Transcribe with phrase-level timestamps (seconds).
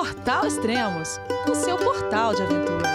[0.00, 2.88] Portal Extremos, o seu portal de aventura.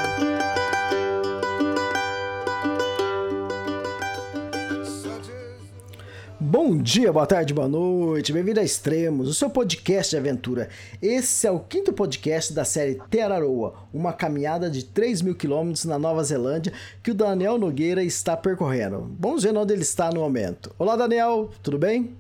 [6.39, 10.67] Bom dia, boa tarde, boa noite, bem-vindo a Extremos, o seu podcast de aventura.
[10.99, 15.99] Esse é o quinto podcast da série Teraroa, uma caminhada de 3 mil quilômetros na
[15.99, 19.15] Nova Zelândia que o Daniel Nogueira está percorrendo.
[19.19, 20.73] Vamos ver onde ele está no momento.
[20.79, 22.17] Olá, Daniel, tudo bem?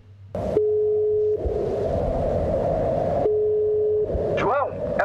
[4.37, 5.04] João, é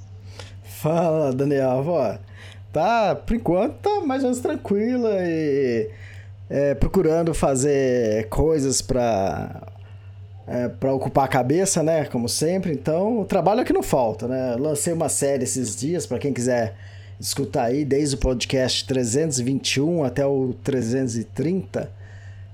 [0.81, 1.85] Fala, Daniel.
[2.73, 5.87] Tá, por enquanto, tá mais ou menos tranquila e
[6.49, 9.61] é, procurando fazer coisas para
[10.47, 12.05] é, para ocupar a cabeça, né?
[12.05, 12.73] Como sempre.
[12.73, 14.55] Então, o trabalho é que não falta, né?
[14.57, 16.73] Lancei uma série esses dias, para quem quiser
[17.19, 21.91] escutar aí, desde o podcast 321 até o 330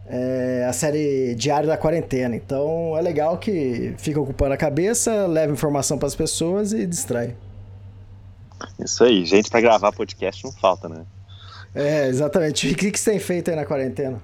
[0.10, 2.36] é a série Diário da Quarentena.
[2.36, 7.34] Então é legal que fica ocupando a cabeça, leva informação para as pessoas e distrai.
[8.80, 11.06] Isso aí, gente para gravar podcast não falta, né?
[11.76, 12.72] É, exatamente.
[12.72, 14.20] O que, que você tem feito aí na quarentena?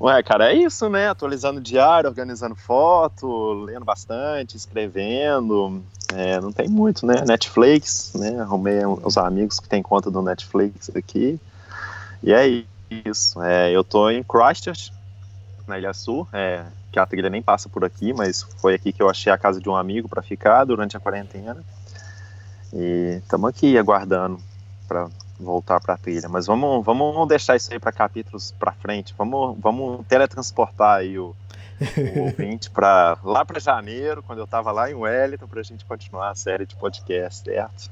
[0.00, 1.08] Ué, cara, é isso, né?
[1.08, 5.82] Atualizando o diário, organizando foto, lendo bastante, escrevendo.
[6.14, 7.22] É, não tem muito, né?
[7.26, 8.40] Netflix, né?
[8.40, 11.38] Arrumei uns amigos que têm conta do Netflix aqui.
[12.22, 12.72] E é isso
[13.06, 14.92] isso, é, eu tô em Christchurch,
[15.66, 19.02] na Ilha Sul, é, que a trilha nem passa por aqui, mas foi aqui que
[19.02, 21.64] eu achei a casa de um amigo para ficar durante a quarentena.
[22.72, 24.38] E estamos aqui aguardando
[24.88, 26.28] para voltar para a trilha.
[26.28, 29.14] Mas vamos, vamos deixar isso aí para capítulos para frente.
[29.16, 31.34] Vamos, vamos teletransportar aí o,
[32.16, 35.84] o ouvinte para lá para janeiro, quando eu estava lá em Wellington, para a gente
[35.84, 37.90] continuar a série de podcast, certo?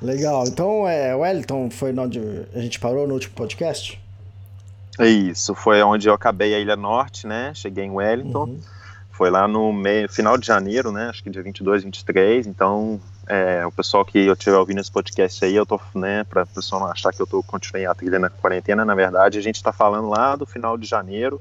[0.00, 0.44] Legal.
[0.46, 2.20] Então, é, Wellington foi onde
[2.54, 4.00] a gente parou no último podcast?
[5.00, 7.52] Isso, foi onde eu acabei a Ilha Norte, né?
[7.54, 8.44] Cheguei em Wellington.
[8.44, 8.60] Uhum.
[9.12, 11.08] Foi lá no meio, final de janeiro, né?
[11.08, 12.46] Acho que dia 22, 23.
[12.46, 16.42] Então, é, o pessoal que eu estiver ouvindo esse podcast aí, eu tô, né, para
[16.42, 19.42] o pessoal não achar que eu tô continuei a trilha na quarentena, na verdade, a
[19.42, 21.40] gente está falando lá do final de janeiro.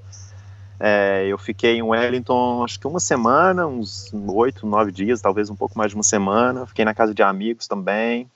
[0.80, 5.56] É, eu fiquei em Wellington, acho que uma semana, uns oito, nove dias, talvez um
[5.56, 6.66] pouco mais de uma semana.
[6.66, 8.28] Fiquei na casa de amigos também.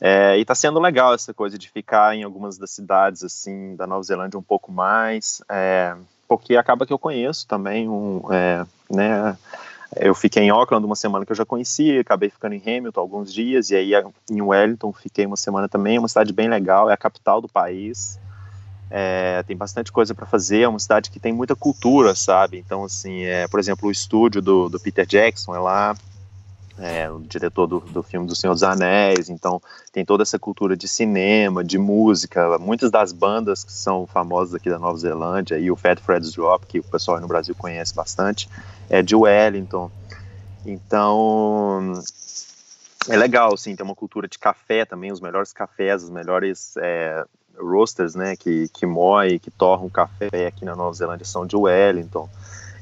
[0.00, 3.86] É, e tá sendo legal essa coisa de ficar em algumas das cidades, assim, da
[3.86, 5.94] Nova Zelândia um pouco mais, é,
[6.26, 9.36] porque acaba que eu conheço também, um, é, né,
[9.96, 13.32] eu fiquei em Auckland uma semana que eu já conhecia, acabei ficando em Hamilton alguns
[13.32, 13.92] dias, e aí
[14.30, 17.48] em Wellington fiquei uma semana também, é uma cidade bem legal, é a capital do
[17.48, 18.18] país,
[18.90, 22.84] é, tem bastante coisa para fazer, é uma cidade que tem muita cultura, sabe, então
[22.84, 25.96] assim, é, por exemplo, o estúdio do, do Peter Jackson é lá,
[26.78, 29.60] é, o diretor do, do filme do Senhor dos Anéis, então
[29.92, 34.68] tem toda essa cultura de cinema, de música, muitas das bandas que são famosas aqui
[34.68, 38.48] da Nova Zelândia, e o Fat Fred's Drop, que o pessoal no Brasil conhece bastante,
[38.90, 39.90] é de Wellington,
[40.66, 41.92] então
[43.08, 47.24] é legal, assim, tem uma cultura de café também, os melhores cafés, os melhores é,
[47.58, 52.28] roasters, né, que, que moem, que torram café aqui na Nova Zelândia são de Wellington,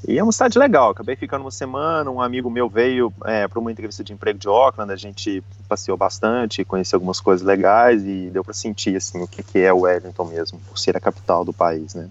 [0.06, 3.58] e é uma cidade legal, acabei ficando uma semana, um amigo meu veio é, para
[3.58, 8.28] uma entrevista de emprego de Auckland, a gente passeou bastante, conheceu algumas coisas legais e
[8.30, 11.44] deu para sentir assim, o que, que é o Wellington mesmo, por ser a capital
[11.44, 12.08] do país, né.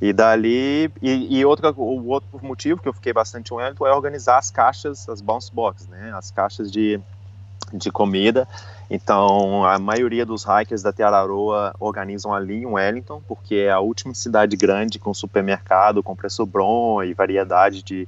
[0.00, 3.94] E dali, e, e outro, o outro motivo que eu fiquei bastante em Wellington é
[3.94, 7.00] organizar as caixas, as bounce boxes, né, as caixas de,
[7.76, 8.46] de comida,
[8.90, 14.14] então, a maioria dos hikers da Tiararoa organizam ali em Wellington, porque é a última
[14.14, 18.06] cidade grande com supermercado, com preço bom e variedade de,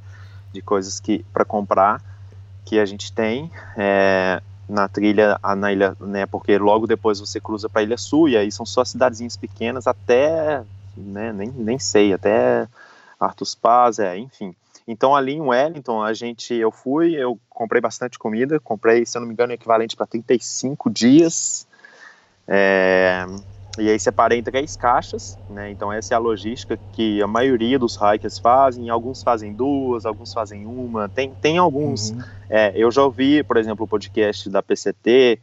[0.53, 2.03] de coisas que para comprar
[2.65, 7.69] que a gente tem é, na trilha, na ilha, né, porque logo depois você cruza
[7.69, 10.63] para a Ilha Sul, e aí são só cidadezinhas pequenas até,
[10.97, 12.67] né, nem, nem sei, até
[13.19, 14.55] Artus Paz, é, enfim.
[14.87, 19.21] Então ali em Wellington a gente, eu fui, eu comprei bastante comida, comprei, se eu
[19.21, 21.67] não me engano, equivalente para 35 dias.
[22.47, 23.27] É,
[23.79, 25.71] e aí separei em três caixas, né?
[25.71, 28.89] Então essa é a logística que a maioria dos hikers fazem.
[28.89, 31.09] Alguns fazem duas, alguns fazem uma.
[31.09, 32.11] Tem, tem alguns.
[32.11, 32.23] Uhum.
[32.49, 35.41] É, eu já ouvi, por exemplo, o podcast da PCT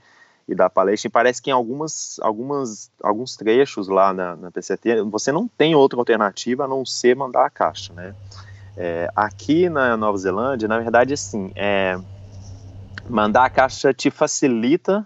[0.47, 1.07] e da palestra.
[1.07, 5.75] E parece que em algumas, algumas, alguns trechos lá na, na PCT, você não tem
[5.75, 8.15] outra alternativa a não ser mandar a caixa, né?
[8.75, 11.99] É, aqui na Nova Zelândia, na verdade, assim, é,
[13.07, 15.05] mandar a caixa te facilita,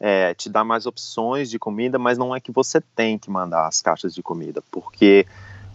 [0.00, 3.66] é, te dá mais opções de comida, mas não é que você tem que mandar
[3.66, 5.26] as caixas de comida, porque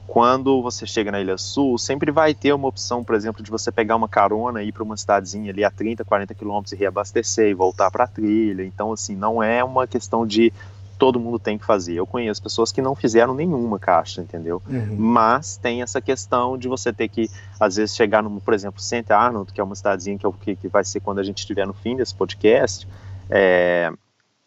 [0.10, 3.72] quando você chega na Ilha Sul, sempre vai ter uma opção, por exemplo, de você
[3.72, 7.50] pegar uma carona e ir para uma cidadezinha ali a 30, 40 quilômetros e reabastecer
[7.50, 8.64] e voltar para a trilha.
[8.64, 10.52] Então, assim, não é uma questão de
[11.00, 11.96] todo mundo tem que fazer.
[11.96, 14.62] Eu conheço pessoas que não fizeram nenhuma caixa, entendeu?
[14.68, 14.98] Uhum.
[14.98, 19.06] Mas tem essa questão de você ter que, às vezes, chegar no, por exemplo, St.
[19.12, 21.38] Arnold, que é uma cidadezinha que, é o que, que vai ser quando a gente
[21.38, 22.86] estiver no fim desse podcast.
[23.30, 23.92] É,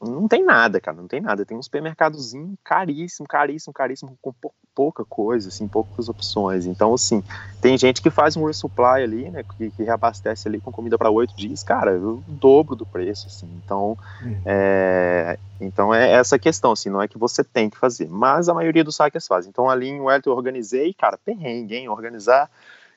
[0.03, 1.45] não tem nada, cara, não tem nada.
[1.45, 4.35] Tem um supermercadozinho caríssimo, caríssimo, caríssimo, com
[4.75, 6.67] pouca coisa, assim, poucas opções.
[6.67, 7.23] Então, assim,
[7.61, 11.11] tem gente que faz um resupply ali, né, que, que reabastece ali com comida para
[11.11, 13.49] oito dias, cara, o dobro do preço, assim.
[13.65, 14.43] Então, uhum.
[14.45, 18.55] é, então é essa questão, assim, não é que você tem que fazer, mas a
[18.55, 19.51] maioria dos saques fazem.
[19.51, 22.51] Então, ali em Wellington eu organizei, cara, perrengue, hein, organizar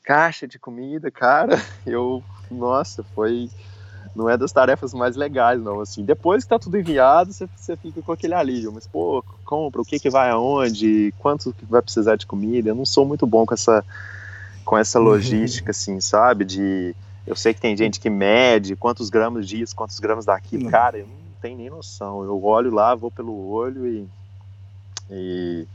[0.04, 3.50] caixa de comida, cara, eu, nossa, foi
[4.16, 5.82] não é das tarefas mais legais, não.
[5.82, 8.72] Assim, depois que tá tudo enviado, você, você fica com aquele alívio.
[8.72, 12.70] Mas, pô, compra, o que que vai aonde, quanto que vai precisar de comida.
[12.70, 13.84] Eu não sou muito bom com essa,
[14.64, 15.06] com essa uhum.
[15.06, 16.46] logística, assim, sabe?
[16.46, 16.96] De,
[17.28, 20.70] eu sei que tem gente que mede quantos gramas disso, quantos gramas daquilo.
[20.70, 22.24] Cara, eu não tenho nem noção.
[22.24, 24.08] Eu olho lá, vou pelo olho e,
[25.12, 25.68] e,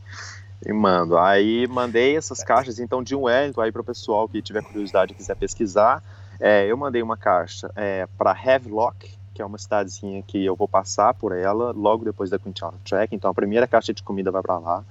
[0.65, 1.15] e mando.
[1.15, 5.11] Aí mandei essas caixas, então, de um Wellington aí para o pessoal que tiver curiosidade
[5.11, 6.01] e quiser pesquisar.
[6.43, 10.67] É, eu mandei uma caixa é, para Havelock, que é uma cidadezinha que eu vou
[10.67, 13.15] passar por ela logo depois da Queen Charlotte Track.
[13.15, 14.83] Então a primeira caixa de comida vai para lá.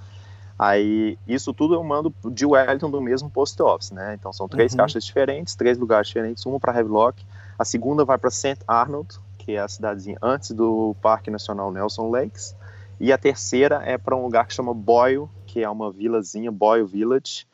[0.56, 4.14] Aí isso tudo eu mando de Wellington do mesmo post office, né?
[4.14, 4.78] Então são três uhum.
[4.78, 7.24] caixas diferentes, três lugares diferentes, uma para Havelock,
[7.58, 8.58] a segunda vai para St.
[8.68, 12.54] Arnold, que é a cidadezinha antes do Parque Nacional Nelson Lakes,
[13.00, 16.86] e a terceira é para um lugar que chama Boyle, que é uma vilazinha, Boyle
[16.86, 17.46] Village,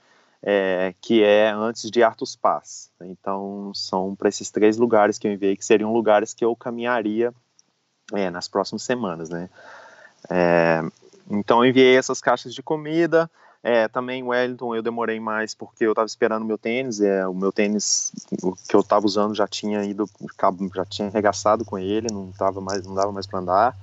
[0.42, 2.90] é, que é antes de Artus Pass.
[3.00, 7.32] Então, são para esses três lugares que eu enviei, que seriam lugares que eu caminharia
[8.12, 9.48] é, nas próximas semanas, né?
[10.30, 10.82] É,
[11.30, 13.30] então, eu enviei essas caixas de comida.
[13.62, 17.00] É, também Wellington eu demorei mais porque eu estava esperando o meu tênis.
[17.00, 18.12] É, o meu tênis
[18.68, 20.08] que eu estava usando já tinha ido,
[20.72, 23.76] já tinha arregaçado com ele, não tava mais, não dava mais para andar.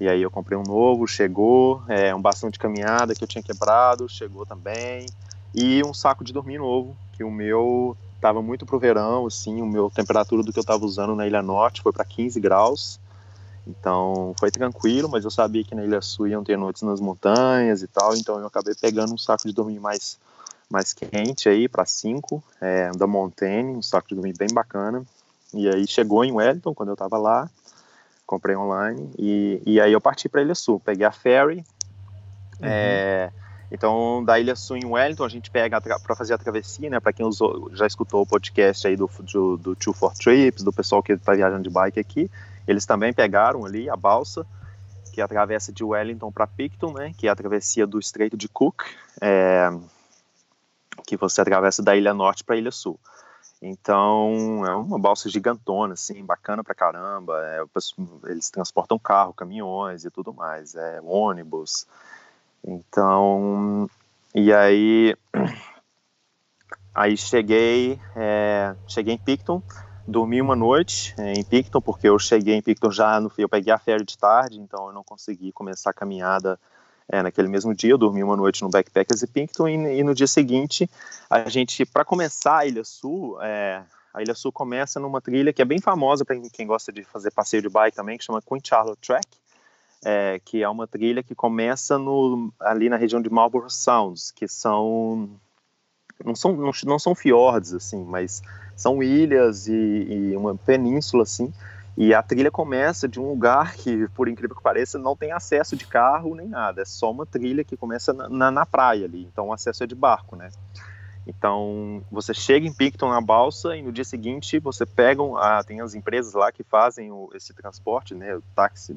[0.00, 3.42] E aí eu comprei um novo, chegou, é, um bastão de caminhada que eu tinha
[3.42, 5.06] quebrado, chegou também
[5.54, 9.66] e um saco de dormir novo, que o meu estava muito pro verão, assim, o
[9.66, 13.00] meu temperatura do que eu estava usando na Ilha Norte foi para 15 graus.
[13.66, 17.82] Então foi tranquilo, mas eu sabia que na Ilha Sul iam ter noites nas montanhas
[17.82, 20.18] e tal, então eu acabei pegando um saco de dormir mais
[20.70, 25.02] mais quente aí para 5, é, da Montaigne, um saco de dormir bem bacana.
[25.54, 27.48] E aí chegou em Wellington quando eu estava lá,
[28.26, 31.64] comprei online e, e aí eu parti para Ilha Sul, peguei a ferry.
[32.60, 32.68] Uhum.
[32.68, 33.30] É,
[33.70, 37.00] então, da Ilha Sul em Wellington, a gente pega para fazer a travessia, né?
[37.00, 40.72] Para quem usou, já escutou o podcast aí do, do, do Two for Trips, do
[40.72, 42.30] pessoal que está viajando de bike aqui,
[42.66, 44.46] eles também pegaram ali a balsa,
[45.12, 47.12] que atravessa de Wellington para Picton, né?
[47.16, 48.84] Que é a travessia do Estreito de Cook,
[49.20, 49.68] é,
[51.06, 52.98] que você atravessa da Ilha Norte para a Ilha Sul.
[53.60, 57.34] Então, é uma balsa gigantona, assim, bacana pra caramba.
[57.44, 57.64] É,
[58.30, 61.86] eles transportam carro, caminhões e tudo mais, é, ônibus.
[62.64, 63.88] Então,
[64.34, 65.16] e aí,
[66.94, 69.62] aí cheguei, é, cheguei em Picton,
[70.06, 73.72] dormi uma noite é, em Picton, porque eu cheguei em Picton já no eu peguei
[73.72, 76.58] a férias de tarde, então eu não consegui começar a caminhada
[77.08, 80.14] é, naquele mesmo dia, eu dormi uma noite no Backpackers e Picton, e, e no
[80.14, 80.88] dia seguinte,
[81.28, 83.82] a gente, para começar a Ilha Sul, é,
[84.12, 87.30] a Ilha Sul começa numa trilha que é bem famosa para quem gosta de fazer
[87.30, 89.26] passeio de bike também, que chama Queen Charlotte Track,
[90.04, 94.46] é, que é uma trilha que começa no, ali na região de Marlborough Sounds, que
[94.46, 95.30] são
[96.24, 98.42] não são não, não são fiordes assim, mas
[98.76, 101.52] são ilhas e, e, uma península assim.
[101.96, 105.74] E a trilha começa de um lugar que, por incrível que pareça, não tem acesso
[105.74, 106.82] de carro nem nada.
[106.82, 109.24] É só uma trilha que começa na, na, na praia ali.
[109.24, 110.48] Então o acesso é de barco, né?
[111.28, 115.82] Então, você chega em Picton na balsa e no dia seguinte você pega, ah, tem
[115.82, 118.96] as empresas lá que fazem o, esse transporte, né, o táxi,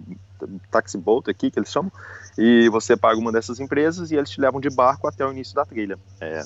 [0.72, 1.92] taxi boat aqui que eles chamam,
[2.38, 5.54] e você paga uma dessas empresas e eles te levam de barco até o início
[5.54, 6.00] da trilha.
[6.22, 6.42] É,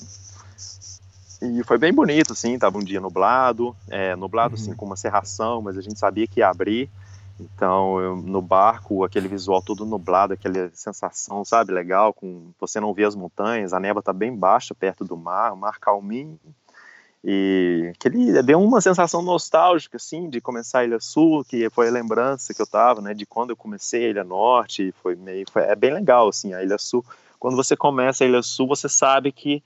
[1.40, 4.70] e foi bem bonito, assim, tava um dia nublado, é, nublado assim, uhum.
[4.70, 6.90] assim com uma serração, mas a gente sabia que ia abrir,
[7.38, 12.94] então, eu, no barco, aquele visual todo nublado, aquela sensação, sabe, legal, com você não
[12.94, 16.38] vê as montanhas, a névoa está bem baixa perto do mar, o mar calminho,
[17.22, 21.92] E aquele deu uma sensação nostálgica, assim, de começar a Ilha Sul, que foi a
[21.92, 25.62] lembrança que eu tava, né, de quando eu comecei a Ilha Norte, foi meio, foi,
[25.62, 27.04] é bem legal, assim, a Ilha Sul.
[27.38, 29.62] Quando você começa a Ilha Sul, você sabe que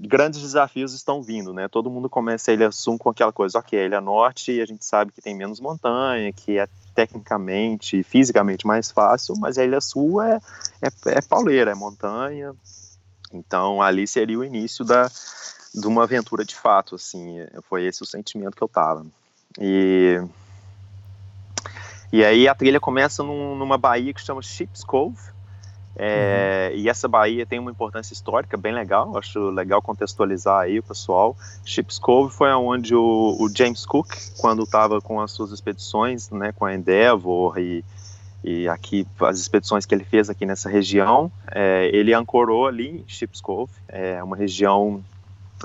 [0.00, 1.68] grandes desafios estão vindo, né?
[1.68, 4.84] Todo mundo começa a Ilha Sul com aquela coisa, ok, a Ilha Norte a gente
[4.84, 9.80] sabe que tem menos montanha, que é tecnicamente e fisicamente mais fácil, mas a Ilha
[9.80, 10.40] Sul é,
[10.80, 10.88] é,
[11.18, 12.54] é pauleira, é montanha,
[13.32, 15.10] então ali seria o início da,
[15.74, 17.36] de uma aventura de fato, assim,
[17.68, 19.04] foi esse o sentimento que eu tava.
[19.60, 20.20] E,
[22.10, 25.20] e aí a trilha começa num, numa baía que chama Ships Cove,
[26.02, 26.80] é, uhum.
[26.80, 31.36] E essa baía tem uma importância histórica bem legal, acho legal contextualizar aí o pessoal.
[31.62, 36.52] Ships Cove foi onde o, o James Cook, quando estava com as suas expedições, né,
[36.52, 37.84] com a Endeavour e,
[38.42, 43.04] e aqui as expedições que ele fez aqui nessa região, é, ele ancorou ali em
[43.06, 45.04] Ships Cove, é uma região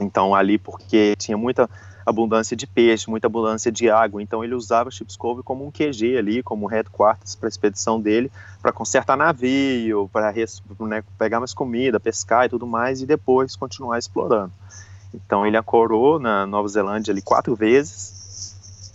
[0.01, 1.69] então ali porque tinha muita
[2.05, 6.17] abundância de peixe, muita abundância de água, então ele usava Chips Cove como um QG
[6.17, 8.31] ali, como um headquarters para a expedição dele,
[8.61, 10.31] para consertar navio, para
[10.81, 14.51] né, pegar mais comida, pescar e tudo mais, e depois continuar explorando.
[15.13, 18.13] Então ele acorou na Nova Zelândia ali quatro vezes,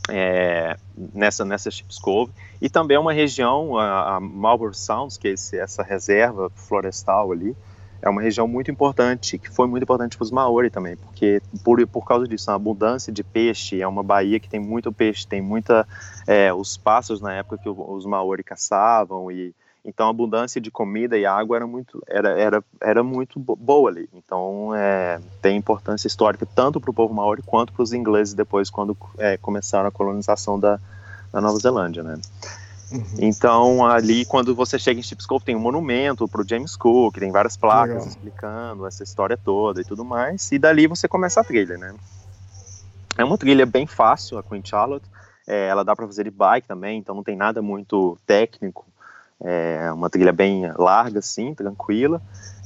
[0.09, 0.76] é,
[1.12, 5.33] nessa, nessa Chips Cove, e também é uma região, a, a Marlborough Sounds, que é
[5.33, 7.57] esse, essa reserva florestal ali,
[8.02, 11.87] é uma região muito importante, que foi muito importante para os Maori também, porque por,
[11.87, 15.42] por causa disso, a abundância de peixe, é uma baía que tem muito peixe, tem
[15.42, 15.87] muita,
[16.26, 19.54] é, os pássaros na época que os Maori caçavam, e
[19.85, 24.09] então a abundância de comida e água era muito, era, era, era muito boa ali,
[24.14, 28.71] então é, tem importância histórica tanto para o povo Maori quanto para os ingleses depois,
[28.71, 30.78] quando é, começaram a colonização da,
[31.33, 32.19] da Nova Zelândia, né.
[32.90, 33.04] Uhum.
[33.18, 37.30] Então, ali, quando você chega em Chipscope, tem um monumento para o James Cook, tem
[37.30, 38.09] várias placas Legal.
[38.09, 40.50] explicando essa história toda e tudo mais.
[40.50, 41.94] E dali você começa a trilha, né?
[43.16, 45.06] É uma trilha bem fácil, a Queen Charlotte.
[45.47, 48.87] É, ela dá para fazer de bike também, então não tem nada muito técnico.
[49.42, 52.20] É uma trilha bem larga, assim, tranquila.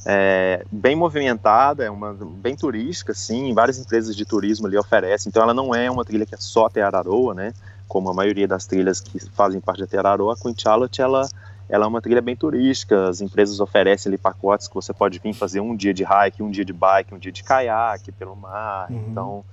[0.06, 5.30] É, bem movimentada, é uma bem turística, assim, várias empresas de turismo ali oferecem.
[5.30, 7.52] Então ela não é uma trilha que é só até Araroa, né?
[7.88, 11.28] Como a maioria das trilhas que fazem parte da Teraró, a Queen Charlotte, ela,
[11.68, 15.34] ela é uma trilha bem turística, as empresas oferecem ali pacotes que você pode vir
[15.34, 18.90] fazer um dia de hike, um dia de bike, um dia de caiaque pelo mar,
[18.90, 19.04] uhum.
[19.08, 19.44] então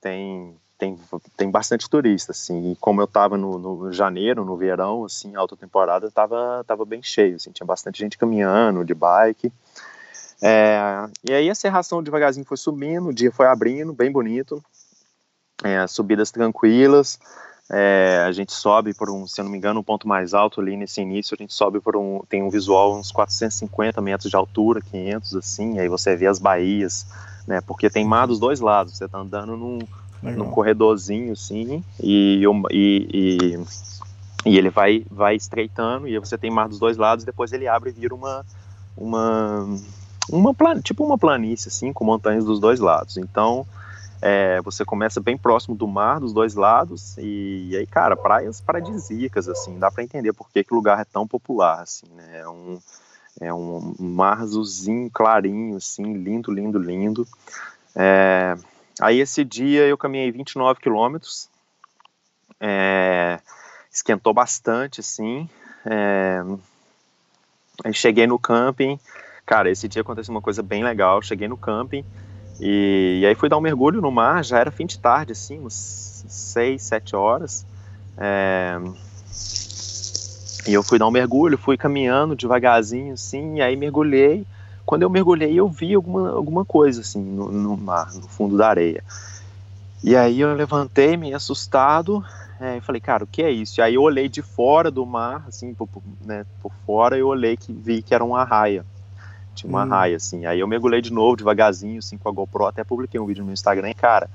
[0.00, 0.98] tem, tem,
[1.36, 5.56] tem bastante turista, assim, e como eu estava no, no, janeiro, no verão, assim, alta
[5.56, 9.52] temporada, estava tava bem cheio, assim, tinha bastante gente caminhando, de bike,
[10.42, 10.80] é,
[11.28, 14.62] e aí a serração devagarzinho foi subindo, o dia foi abrindo, bem bonito,
[15.62, 17.18] é, subidas tranquilas,
[17.72, 20.60] é, a gente sobe por um, se eu não me engano, um ponto mais alto
[20.60, 24.34] ali nesse início, a gente sobe por um, tem um visual uns 450 metros de
[24.34, 27.06] altura, 500 assim, aí você vê as baías,
[27.46, 29.78] né, porque tem mar dos dois lados, você tá andando num,
[30.20, 33.60] num corredorzinho assim, e, e, e,
[34.46, 37.90] e, ele vai, vai estreitando, e você tem mar dos dois lados, depois ele abre
[37.90, 38.44] e vira uma,
[38.96, 39.68] uma,
[40.28, 43.64] uma tipo uma planície assim, com montanhas dos dois lados, então
[44.22, 48.60] é, você começa bem próximo do mar, dos dois lados, e, e aí, cara, praias
[48.60, 52.40] paradisíacas, assim, dá para entender por que, o lugar é tão popular, assim, né?
[52.40, 52.78] É um,
[53.40, 57.26] é um mar azulzinho, clarinho, assim, lindo, lindo, lindo.
[57.96, 58.56] É,
[59.00, 61.48] aí esse dia eu caminhei 29 quilômetros,
[62.60, 63.40] é,
[63.90, 65.48] esquentou bastante, assim,
[65.86, 66.42] é,
[67.94, 69.00] cheguei no camping,
[69.46, 72.04] cara, esse dia aconteceu uma coisa bem legal, cheguei no camping,
[72.60, 75.58] e, e, aí fui dar um mergulho no mar, já era fim de tarde, assim,
[75.58, 77.64] uns 6, 7 horas.
[78.18, 78.78] É,
[80.66, 84.46] e eu fui dar um mergulho, fui caminhando devagarzinho, assim, e aí mergulhei.
[84.84, 88.68] Quando eu mergulhei, eu vi alguma, alguma coisa, assim, no, no mar, no fundo da
[88.68, 89.02] areia.
[90.02, 92.24] E aí eu levantei, meio assustado,
[92.60, 93.80] é, e falei, cara, o que é isso?
[93.80, 95.88] E aí eu olhei de fora do mar, assim, por,
[96.20, 98.84] né, por fora, eu olhei que vi que era uma raia.
[99.60, 99.88] Tinha uma hum.
[99.88, 100.46] raia, assim.
[100.46, 102.66] Aí eu mergulhei de novo, devagarzinho, assim, com a GoPro.
[102.66, 103.90] Até publiquei um vídeo no Instagram.
[103.90, 104.28] E, cara,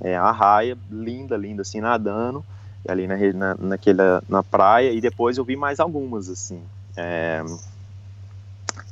[0.00, 2.44] é a raia, linda, linda, assim, nadando.
[2.88, 4.90] Ali na, na, naquela, na praia.
[4.90, 6.60] E depois eu vi mais algumas, assim.
[6.96, 7.44] É...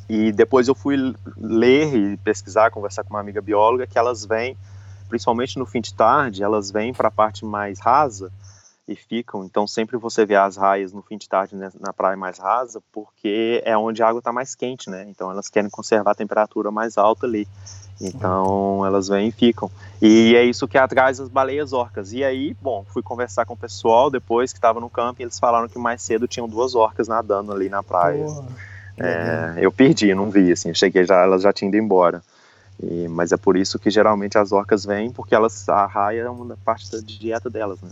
[0.09, 0.97] E depois eu fui
[1.37, 4.57] ler e pesquisar, conversar com uma amiga bióloga, que elas vêm,
[5.09, 8.31] principalmente no fim de tarde, elas vêm para a parte mais rasa
[8.91, 9.45] e ficam.
[9.45, 12.83] Então sempre você vê as raias no fim de tarde né, na praia mais rasa,
[12.93, 15.07] porque é onde a água está mais quente, né?
[15.09, 17.47] Então elas querem conservar a temperatura mais alta ali.
[18.01, 19.71] Então elas vêm e ficam.
[20.03, 22.13] E é isso que atrai as baleias orcas.
[22.13, 25.39] E aí, bom, fui conversar com o pessoal depois que estava no campo e eles
[25.39, 28.27] falaram que mais cedo tinham duas orcas nadando ali na praia.
[28.99, 32.23] É, eu perdi, não vi, assim, cheguei já, elas já tinham ido embora.
[32.83, 36.31] E, mas é por isso que geralmente as orcas vêm, porque elas a raia é
[36.31, 37.91] uma parte da dieta delas, né?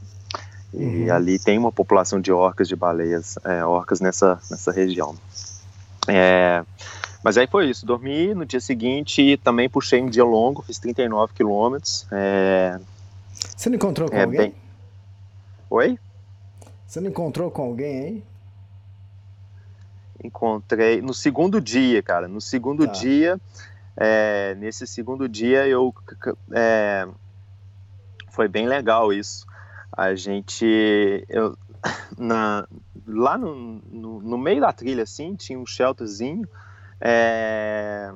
[0.72, 1.14] E uhum.
[1.14, 5.14] ali tem uma população de orcas, de baleias, é, orcas nessa, nessa região.
[6.06, 6.64] É,
[7.22, 11.32] mas aí foi isso, dormi, no dia seguinte também puxei um dia longo, fiz 39
[11.34, 12.06] quilômetros.
[12.12, 12.78] É,
[13.56, 14.38] Você não encontrou com é, alguém?
[14.38, 14.54] Bem...
[15.70, 15.98] Oi?
[16.87, 18.25] Você não encontrou com alguém aí?
[20.25, 22.26] Encontrei no segundo dia, cara.
[22.26, 22.92] No segundo tá.
[22.92, 23.40] dia,
[23.96, 25.94] é, nesse segundo dia eu
[26.52, 27.06] é,
[28.30, 29.46] foi bem legal isso.
[29.99, 31.57] A gente eu,
[32.17, 32.69] na,
[33.05, 36.47] lá no, no, no, meio da trilha assim tinha um shelterzinho
[37.00, 38.12] é,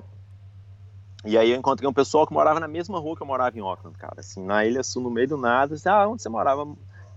[1.24, 3.60] e aí eu encontrei um pessoal que morava na mesma rua que eu morava em
[3.60, 6.66] Auckland, cara, assim, na Ilha Sul, no meio do nada, assim, ah, onde você morava?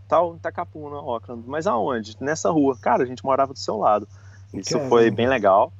[0.07, 2.15] Tal, em Takapuna, Auckland, mas aonde?
[2.19, 2.77] Nessa rua.
[2.79, 4.07] Cara, a gente morava do seu lado.
[4.53, 5.73] Isso foi bem legal.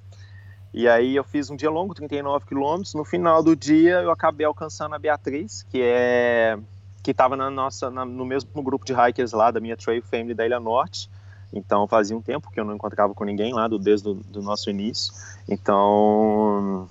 [0.74, 2.96] E aí eu fiz um dia longo, 39 quilômetros.
[2.96, 6.58] No final do dia eu acabei alcançando a Beatriz, que é
[7.06, 10.34] que estava na nossa na, no mesmo grupo de hikers lá da minha Trail Family
[10.34, 11.08] da Ilha Norte.
[11.54, 14.72] Então fazia um tempo que eu não encontrava com ninguém lá do desde do nosso
[14.72, 15.14] início.
[15.48, 16.90] Então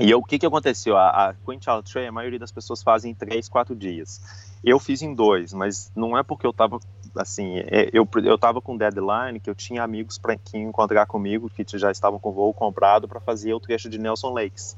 [0.00, 0.96] e o que que aconteceu?
[0.96, 4.18] A, a Charlotte Trail, a maioria das pessoas fazem em três, quatro dias.
[4.64, 6.80] Eu fiz em dois, mas não é porque eu estava
[7.14, 11.50] assim, é, eu, eu tava com deadline, que eu tinha amigos para que encontrar comigo,
[11.50, 14.74] que já estavam com voo comprado para fazer o trecho de Nelson Lakes.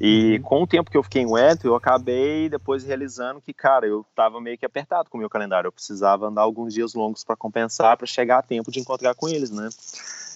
[0.00, 0.42] E uhum.
[0.42, 4.04] com o tempo que eu fiquei em Wellington, eu acabei depois realizando que, cara, eu
[4.14, 5.68] tava meio que apertado com o meu calendário.
[5.68, 9.28] Eu precisava andar alguns dias longos para compensar, para chegar a tempo de encontrar com
[9.28, 9.68] eles, né?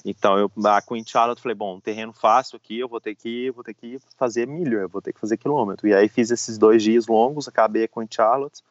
[0.04, 3.50] Então, eu, a Queen Charlotte, falei, bom, um terreno fácil aqui, eu vou ter que,
[3.50, 5.88] vou ter que fazer milha, eu vou ter que fazer quilômetro.
[5.88, 8.62] E aí fiz esses dois dias longos, acabei a Queen Charlotte.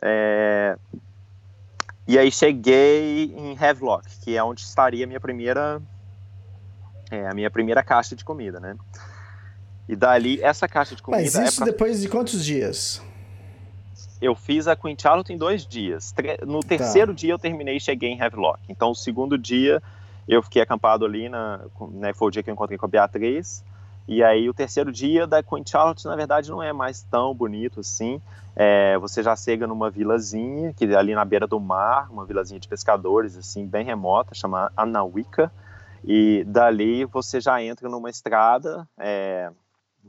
[0.00, 0.76] É,
[2.06, 5.80] e aí cheguei em Havelock, que é onde estaria a minha primeira
[7.10, 8.76] é, a minha primeira caixa de comida, né?
[9.92, 11.72] E dali essa caixa de comida Mas é isso é pra...
[11.72, 13.02] depois de quantos dias?
[14.22, 16.14] Eu fiz a Queen Charlotte em dois dias.
[16.46, 16.68] No tá.
[16.68, 17.16] terceiro tá.
[17.16, 18.58] dia eu terminei e cheguei em Havelock.
[18.70, 19.82] Então o segundo dia
[20.26, 23.62] eu fiquei acampado ali na, né, foi o dia que eu encontrei com a Beatriz.
[24.08, 27.80] E aí o terceiro dia da Queen Charlotte, na verdade, não é mais tão bonito
[27.80, 28.18] assim.
[28.56, 32.58] É, você já chega numa vilazinha, que é ali na beira do mar, uma vilazinha
[32.58, 35.52] de pescadores, assim, bem remota, chama Anawika.
[36.02, 39.50] E dali você já entra numa estrada, é,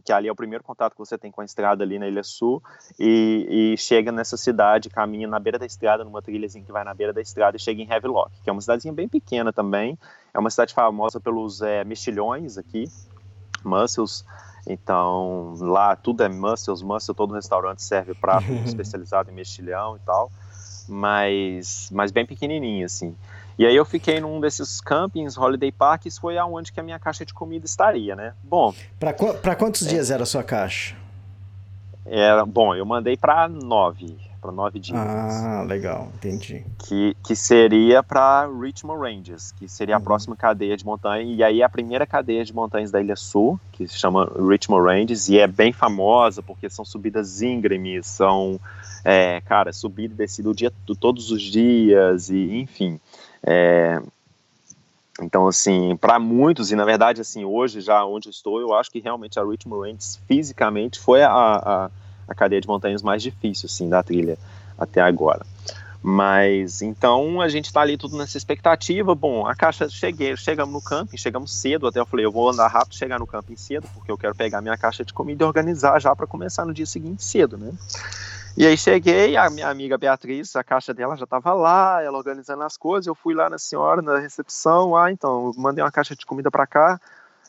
[0.04, 2.24] que ali é o primeiro contato que você tem com a estrada ali na Ilha
[2.24, 2.62] Sul,
[3.00, 6.94] e, e, chega nessa cidade, caminha na beira da estrada, numa trilhazinha que vai na
[6.94, 9.98] beira da estrada e chega em Havelock, que é uma cidadezinha bem pequena também,
[10.34, 12.90] é uma cidade famosa pelos é, mexilhões aqui,
[13.64, 14.26] Muscles.
[14.66, 20.32] Então, lá tudo é Muscles, Muscle, todo restaurante serve prato especializado em mexilhão e tal,
[20.88, 23.16] mas, mas bem pequenininho, assim.
[23.58, 27.26] E aí eu fiquei num desses campings, holiday parks, foi aonde que a minha caixa
[27.26, 28.34] de comida estaria, né?
[28.44, 28.74] Bom...
[29.00, 30.96] Para qu quantos é, dias era a sua caixa?
[32.06, 35.00] Era, bom, eu mandei para nove para nove dias.
[35.00, 36.66] Ah, legal, entendi.
[36.78, 40.04] Que, que seria para Richmond Ranges, que seria a uhum.
[40.04, 41.24] próxima cadeia de montanha.
[41.24, 45.30] E aí a primeira cadeia de montanhas da Ilha Sul, que se chama Richmond Ranges,
[45.30, 48.60] e é bem famosa porque são subidas íngremes, são,
[49.06, 53.00] é, cara, subida e descida o dia, todos os dias, e enfim.
[53.46, 54.02] É,
[55.22, 59.00] então, assim, para muitos, e na verdade, assim, hoje, já onde estou, eu acho que
[59.00, 61.92] realmente a Richmond Ranges, fisicamente, foi a, a
[62.28, 64.38] a cadeia de montanhas mais difícil, assim, da trilha
[64.78, 65.46] até agora.
[66.06, 69.16] Mas então a gente tá ali tudo nessa expectativa.
[69.16, 71.88] Bom, a caixa cheguei, chegamos no camping, chegamos cedo.
[71.88, 74.62] Até eu falei, eu vou andar rápido, chegar no camping cedo, porque eu quero pegar
[74.62, 77.72] minha caixa de comida e organizar já para começar no dia seguinte cedo, né?
[78.56, 82.62] E aí cheguei, a minha amiga Beatriz, a caixa dela já estava lá, ela organizando
[82.64, 83.08] as coisas.
[83.08, 86.68] Eu fui lá na senhora, na recepção, ah, então, mandei uma caixa de comida para
[86.68, 87.02] cá.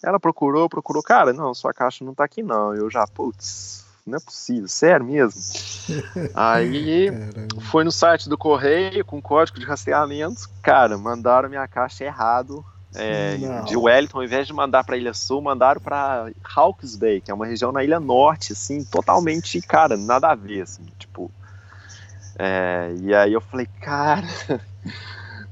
[0.02, 2.74] Ela procurou, procurou, cara, não, sua caixa não tá aqui não.
[2.74, 5.40] Eu já, putz, não é possível, sério mesmo.
[6.34, 7.60] Aí Caramba.
[7.70, 12.64] foi no site do correio com código de rastreamento, cara, mandaram minha caixa errado.
[12.94, 17.30] É, de Wellington, ao invés de mandar para Ilha Sul, mandaram para Hawke's Bay, que
[17.30, 21.30] é uma região na Ilha Norte, assim, totalmente, cara, nada a ver, assim, tipo.
[22.38, 24.26] É, e aí eu falei, cara,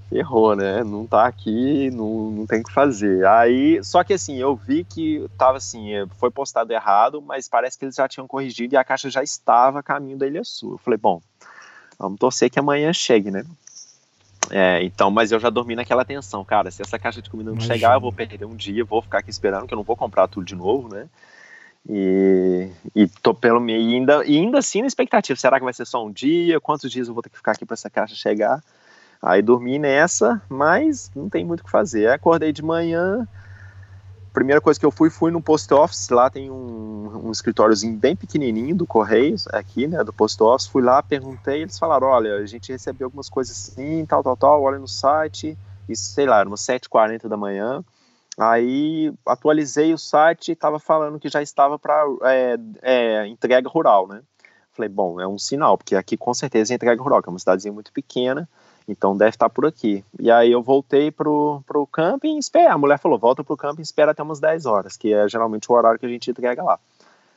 [0.08, 0.84] ferrou, né?
[0.84, 3.26] Não tá aqui, não, não tem o que fazer.
[3.26, 7.78] Aí, só que assim, eu vi que tava assim, é, foi postado errado, mas parece
[7.78, 10.72] que eles já tinham corrigido e a caixa já estava a caminho da Ilha Sul.
[10.72, 11.20] Eu falei, bom,
[11.98, 13.44] vamos torcer que amanhã chegue, né?
[14.50, 16.70] É, então, mas eu já dormi naquela tensão, cara.
[16.70, 17.74] Se essa caixa de comida não Imagina.
[17.74, 20.26] chegar, eu vou perder um dia, vou ficar aqui esperando, que eu não vou comprar
[20.28, 21.06] tudo de novo, né?
[21.88, 25.72] E, e tô pelo meio, e ainda, e ainda assim na expectativa, será que vai
[25.72, 26.60] ser só um dia?
[26.60, 28.62] Quantos dias eu vou ter que ficar aqui para essa caixa chegar?
[29.20, 32.08] Aí dormi nessa, mas não tem muito o que fazer.
[32.08, 33.26] Acordei de manhã,
[34.32, 38.16] primeira coisa que eu fui, fui no post office, lá tem um, um escritóriozinho bem
[38.16, 42.46] pequenininho do Correios, aqui, né, do post office, fui lá, perguntei, eles falaram, olha, a
[42.46, 45.56] gente recebeu algumas coisas assim, tal, tal, tal, olha no site,
[45.88, 47.84] isso, sei lá, era umas 7h40 da manhã,
[48.38, 54.08] aí atualizei o site e estava falando que já estava para é, é, entrega rural,
[54.08, 54.22] né,
[54.72, 57.38] falei, bom, é um sinal, porque aqui com certeza é entrega rural, que é uma
[57.38, 58.48] cidadezinha muito pequena,
[58.88, 60.04] então deve estar por aqui.
[60.18, 62.68] E aí eu voltei pro, pro camping e esperei.
[62.68, 65.74] A mulher falou: volta pro camping espera até umas 10 horas, que é geralmente o
[65.74, 66.78] horário que a gente entrega lá.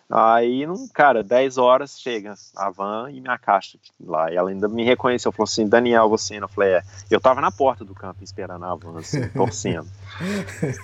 [0.10, 0.64] Aí,
[0.94, 4.32] cara, 10 horas chega a van e minha caixa lá.
[4.32, 6.38] E ela ainda me reconheceu, falou assim: Daniel, você.
[6.38, 6.84] Eu falei: é.
[7.10, 9.88] Eu tava na porta do camping esperando a van, assim, torcendo.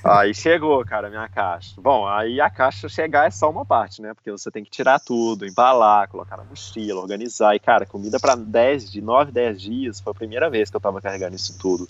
[0.04, 1.80] aí chegou, cara, minha caixa.
[1.80, 4.12] Bom, aí a caixa chegar é só uma parte, né?
[4.16, 7.56] Porque você tem que tirar tudo, embalar, colocar na mochila, organizar.
[7.56, 10.00] E, cara, comida para 10, de 9, 10 dias.
[10.00, 11.88] Foi a primeira vez que eu tava carregando isso tudo.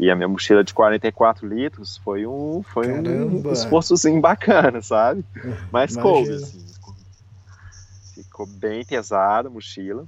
[0.00, 5.24] E a minha mochila de 44 litros foi um, foi um esforçozinho bacana, sabe?
[5.70, 6.71] Mas coube, assim
[8.42, 10.06] ficou bem pesada a mochila,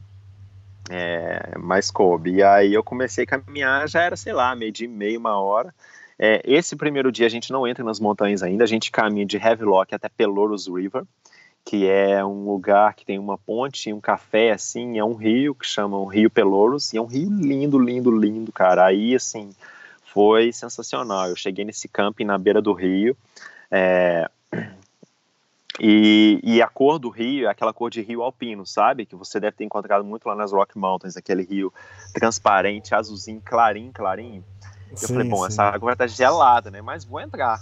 [0.90, 2.34] é, mas coube.
[2.34, 5.38] E aí eu comecei a caminhar, já era, sei lá, meio dia e meio, uma
[5.38, 5.74] hora.
[6.18, 9.36] É, esse primeiro dia a gente não entra nas montanhas ainda, a gente caminha de
[9.36, 11.04] Havelock até Pelorus River,
[11.64, 15.54] que é um lugar que tem uma ponte e um café, assim, é um rio
[15.54, 18.84] que chama o Rio Pelorus, e é um rio lindo, lindo, lindo, cara.
[18.84, 19.50] Aí, assim,
[20.04, 21.28] foi sensacional.
[21.28, 23.16] Eu cheguei nesse camping na beira do rio,
[23.70, 24.30] é,
[25.80, 29.04] e, e, a cor do rio é aquela cor de rio alpino, sabe?
[29.04, 31.72] Que você deve ter encontrado muito lá nas Rock Mountains, aquele rio
[32.12, 34.44] transparente, azulzinho, clarinho, clarinho.
[34.94, 35.46] Sim, eu falei, bom, sim.
[35.46, 36.80] essa água vai estar gelada, né?
[36.80, 37.60] Mas vou entrar.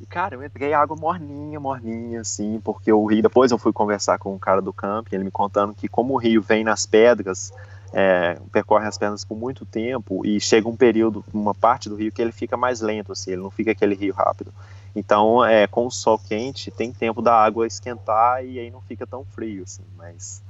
[0.00, 3.20] E, cara, eu entrei água morninha, morninha, assim, porque o rio.
[3.20, 6.16] Depois eu fui conversar com o cara do camping, ele me contando que, como o
[6.16, 7.52] rio vem nas pedras,
[7.92, 12.10] é, percorre as pedras por muito tempo, e chega um período, uma parte do rio
[12.10, 14.50] que ele fica mais lento, assim, ele não fica aquele rio rápido.
[14.94, 19.06] Então, é, com o sol quente, tem tempo da água esquentar e aí não fica
[19.06, 20.42] tão frio, assim, mas,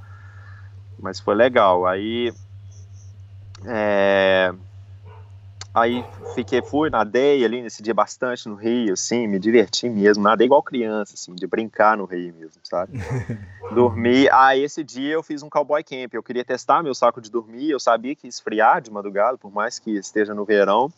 [0.97, 1.85] mas foi legal.
[1.85, 2.33] Aí,
[3.65, 4.51] é,
[5.73, 10.45] aí fiquei, fui, nadei ali nesse dia bastante no Rio, assim, me diverti mesmo, nadei
[10.45, 12.93] igual criança, assim, de brincar no Rio mesmo, sabe?
[13.71, 17.31] Dormi, aí esse dia eu fiz um cowboy camp, eu queria testar meu saco de
[17.31, 20.91] dormir, eu sabia que ia esfriar de madrugada, por mais que esteja no verão,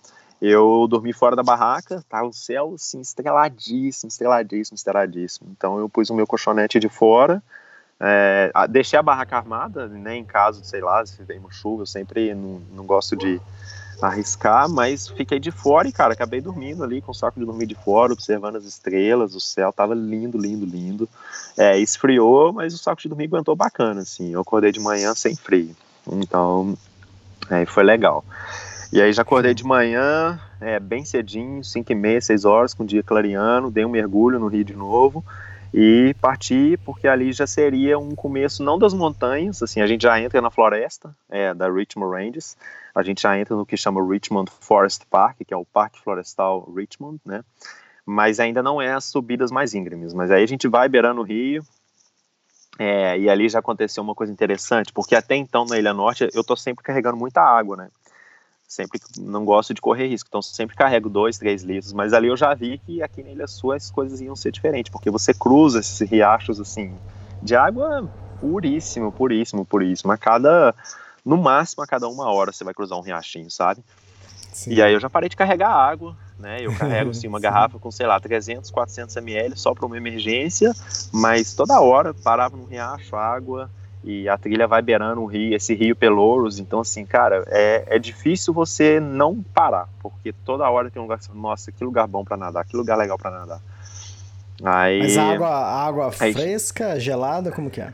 [0.46, 5.50] eu dormi fora da barraca, tá o céu assim, estreladíssimo, estreladíssimo, estreladíssimo.
[5.56, 7.42] Então eu pus o meu colchonete de fora,
[8.00, 12.36] é, deixei a barraca armada, né, em caso, sei lá, se vem chuva, eu sempre
[12.36, 13.40] não, não gosto de
[14.02, 17.66] arriscar, mas fiquei de fora e, cara, acabei dormindo ali com o saco de dormir
[17.66, 21.08] de fora, observando as estrelas, o céu tava lindo, lindo, lindo.
[21.58, 24.34] É, esfriou, mas o saco de dormir aguentou bacana, assim.
[24.34, 25.74] Eu acordei de manhã sem frio.
[26.12, 26.78] Então,
[27.50, 28.26] é, foi legal.
[28.94, 32.84] E aí já acordei de manhã, é, bem cedinho, 5 e meia, 6 horas, com
[32.84, 35.26] o dia clareando, dei um mergulho no rio de novo
[35.74, 40.22] e parti porque ali já seria um começo não das montanhas, assim, a gente já
[40.22, 42.56] entra na floresta é, da Richmond Ranges,
[42.94, 46.72] a gente já entra no que chama Richmond Forest Park, que é o Parque Florestal
[46.72, 47.44] Richmond, né,
[48.06, 51.24] mas ainda não é as subidas mais íngremes, mas aí a gente vai beirando o
[51.24, 51.64] rio,
[52.78, 56.44] é, e ali já aconteceu uma coisa interessante, porque até então na Ilha Norte eu
[56.44, 57.90] tô sempre carregando muita água, né,
[58.74, 62.36] sempre não gosto de correr risco, então sempre carrego dois, três litros, mas ali eu
[62.36, 65.80] já vi que aqui na Ilha Sul as coisas iam ser diferentes, porque você cruza
[65.80, 66.94] esses riachos assim
[67.42, 68.10] de água
[68.40, 70.74] puríssimo, puríssimo, puríssimo, a cada
[71.24, 73.84] no máximo a cada uma hora você vai cruzar um riachinho, sabe?
[74.52, 74.74] Sim.
[74.74, 76.58] E aí eu já parei de carregar água, né?
[76.62, 80.74] Eu carrego assim uma garrafa com, sei lá, 300, 400 ml só para uma emergência,
[81.12, 83.70] mas toda hora parava no riacho, água,
[84.04, 88.00] e a trilha vai beirando o rio, esse rio Pelouros, então assim, cara, é, é
[88.00, 92.36] difícil você não parar, porque toda hora tem um lugar, nossa, que lugar bom para
[92.36, 93.62] nadar, que lugar legal para nadar.
[94.64, 97.94] Aí, Mas a água, a água aí, fresca, gelada, como que é?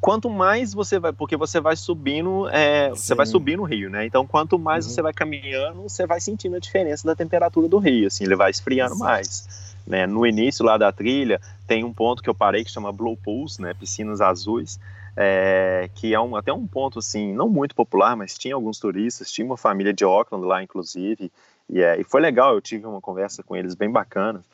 [0.00, 4.06] Quanto mais você vai, porque você vai subindo, é, você vai subindo o rio, né?
[4.06, 4.92] Então, quanto mais uhum.
[4.92, 8.50] você vai caminhando, você vai sentindo a diferença da temperatura do rio, assim, ele vai
[8.50, 9.04] esfriando Exato.
[9.04, 9.67] mais.
[9.88, 10.06] Né?
[10.06, 13.58] No início lá da trilha, tem um ponto que eu parei que chama Blue Pools,
[13.58, 13.72] né?
[13.72, 14.78] Piscinas azuis,
[15.16, 19.32] é, que é um, até um ponto, assim, não muito popular, mas tinha alguns turistas,
[19.32, 21.32] tinha uma família de Auckland lá, inclusive,
[21.70, 24.44] e, é, e foi legal, eu tive uma conversa com eles bem bacana,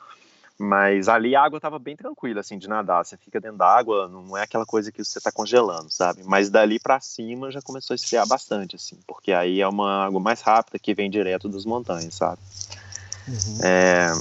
[0.56, 4.08] mas ali a água estava bem tranquila, assim, de nadar, você fica dentro da água,
[4.08, 7.92] não é aquela coisa que você está congelando, sabe, mas dali para cima já começou
[7.92, 11.66] a esfriar bastante, assim, porque aí é uma água mais rápida que vem direto das
[11.66, 12.38] montanhas, sabe.
[13.26, 13.58] Uhum.
[13.64, 14.12] É,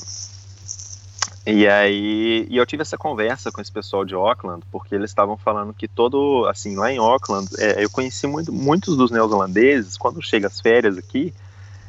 [1.45, 5.37] e aí, e eu tive essa conversa com esse pessoal de Auckland, porque eles estavam
[5.37, 10.21] falando que todo, assim, lá em Auckland, é, eu conheci muito, muitos dos neozelandeses, quando
[10.21, 11.33] chega as férias aqui,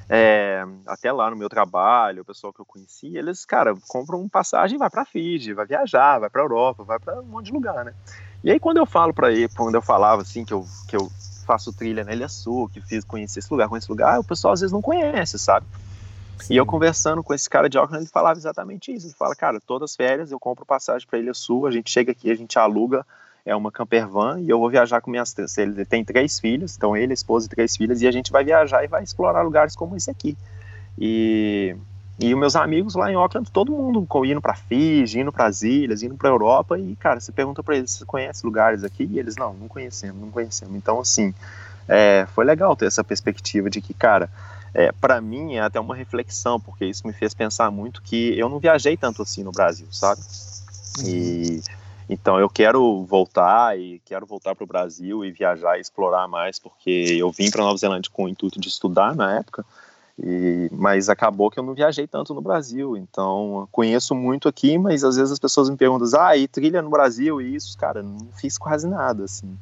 [0.08, 4.76] é, até lá no meu trabalho, o pessoal que eu conheci, eles, cara, compram passagem
[4.76, 7.94] vai para Fiji, vai viajar, vai para Europa, vai para um monte de lugar, né?
[8.42, 11.10] E aí quando eu falo para ele, quando eu falava assim que eu, que eu
[11.46, 14.52] faço trilha na Ilha Sul, que fiz conhecer esse lugar, conhecer esse lugar, o pessoal
[14.52, 15.66] às vezes não conhece, sabe?
[16.50, 19.06] E eu conversando com esse cara de Auckland, ele falava exatamente isso.
[19.06, 22.12] Ele fala, cara, todas as férias eu compro passagem para Ilha Sul, a gente chega
[22.12, 23.04] aqui, a gente aluga
[23.44, 26.96] é uma camper van e eu vou viajar com minhas ele tem três filhos, então
[26.96, 29.76] ele, a esposa e três filhas e a gente vai viajar e vai explorar lugares
[29.76, 30.36] como esse aqui.
[30.98, 31.76] E
[32.16, 35.62] e os meus amigos lá em Auckland, todo mundo indo para Fiji, indo para as
[35.62, 39.04] ilhas, indo para Europa e cara, você pergunta para eles, você conhece lugares aqui?
[39.10, 40.76] E eles não, não conhecemos, não conhecemos.
[40.76, 41.34] Então assim,
[41.88, 44.30] é, foi legal ter essa perspectiva de que, cara,
[44.74, 48.48] é, para mim é até uma reflexão, porque isso me fez pensar muito que eu
[48.48, 50.20] não viajei tanto assim no Brasil, sabe?
[51.04, 51.62] E
[52.08, 56.58] então eu quero voltar e quero voltar para o Brasil e viajar e explorar mais,
[56.58, 59.64] porque eu vim para Nova Zelândia com o intuito de estudar na época,
[60.18, 62.96] e, mas acabou que eu não viajei tanto no Brasil.
[62.96, 66.90] Então conheço muito aqui, mas às vezes as pessoas me perguntam: ah, e trilha no
[66.90, 69.56] Brasil e isso, cara, não fiz quase nada assim.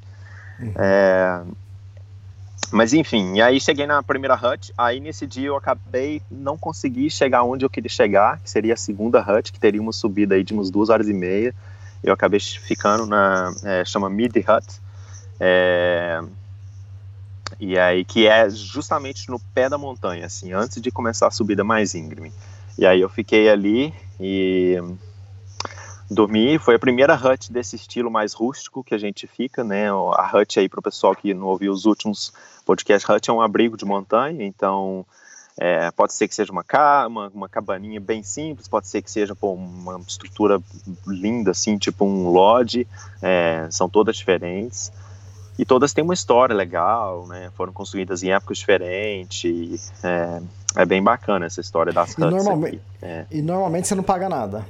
[0.59, 0.73] Uhum.
[0.77, 1.43] É,
[2.71, 7.11] mas enfim, e aí cheguei na primeira hut, aí nesse dia eu acabei não consegui
[7.11, 10.45] chegar onde eu queria chegar, que seria a segunda hut, que teria uma subida aí
[10.45, 11.55] de umas duas horas e meia.
[12.03, 14.81] Eu acabei ficando na é, chama Mid Hut.
[15.39, 16.23] É,
[17.61, 21.63] e aí que é justamente no pé da montanha assim antes de começar a subida
[21.63, 22.33] mais íngreme.
[22.79, 24.79] E aí eu fiquei ali e
[26.13, 30.31] dormi foi a primeira hut desse estilo mais rústico que a gente fica né a
[30.35, 32.33] hut aí para o pessoal que não ouviu os últimos
[32.65, 35.05] podcasts hut é um abrigo de montanha então
[35.59, 36.65] é, pode ser que seja uma,
[37.07, 40.59] uma, uma cabaninha bem simples, pode ser que seja pô, uma estrutura
[41.07, 42.87] linda, assim, tipo um lodge,
[43.21, 44.91] é, são todas diferentes.
[45.59, 47.51] E todas têm uma história legal, né?
[47.55, 49.93] Foram construídas em épocas diferentes.
[50.03, 50.41] É,
[50.77, 53.27] é bem bacana essa história das e normalmente, é.
[53.31, 54.65] e normalmente você não paga nada.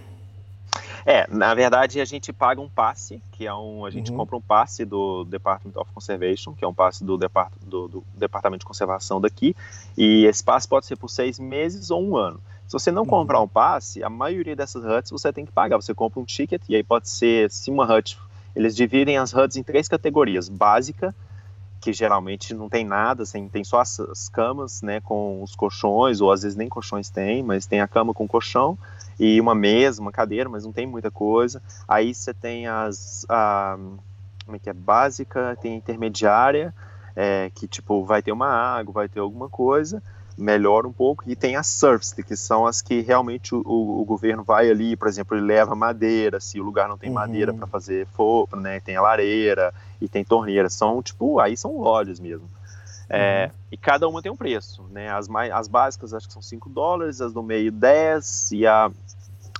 [1.05, 3.85] É, na verdade a gente paga um passe, que é um.
[3.85, 4.19] A gente uhum.
[4.19, 8.05] compra um passe do Department of Conservation, que é um passe do, Depart, do, do,
[8.15, 9.57] Departamento de Conservação daqui,
[9.97, 12.41] e esse passe pode ser por seis meses ou um ano.
[12.67, 13.09] Se você não uhum.
[13.09, 15.77] comprar um passe, a maioria dessas huts você tem que pagar.
[15.77, 18.19] Você compra um ticket, e aí pode ser, se uma hut.
[18.55, 21.15] Eles dividem as huts em três categorias: básica,
[21.83, 26.21] que geralmente não tem nada, assim, tem só as, as, camas, né, com os colchões,
[26.21, 28.79] ou às vezes nem colchões tem, mas tem a cama com colchão
[29.19, 31.61] e uma mesa, uma cadeira, mas não tem muita coisa.
[31.89, 33.77] Aí você tem as, a,
[34.45, 36.73] como é que é, básica, tem intermediária,
[37.17, 40.01] é, que tipo, vai ter uma água, vai ter alguma coisa,
[40.37, 44.43] melhora um pouco, e tem as surfs, que são as que realmente o, o, governo
[44.43, 47.17] vai ali, por exemplo, ele leva madeira, se o lugar não tem uhum.
[47.17, 51.77] madeira para fazer fogo, né, tem a lareira e tem torneira, são tipo, aí são
[51.79, 52.49] lojas mesmo.
[53.09, 53.59] É, uhum.
[53.73, 55.11] E cada uma tem um preço, né?
[55.11, 58.91] As, mais, as básicas acho que são 5 dólares, as do meio 10 e a,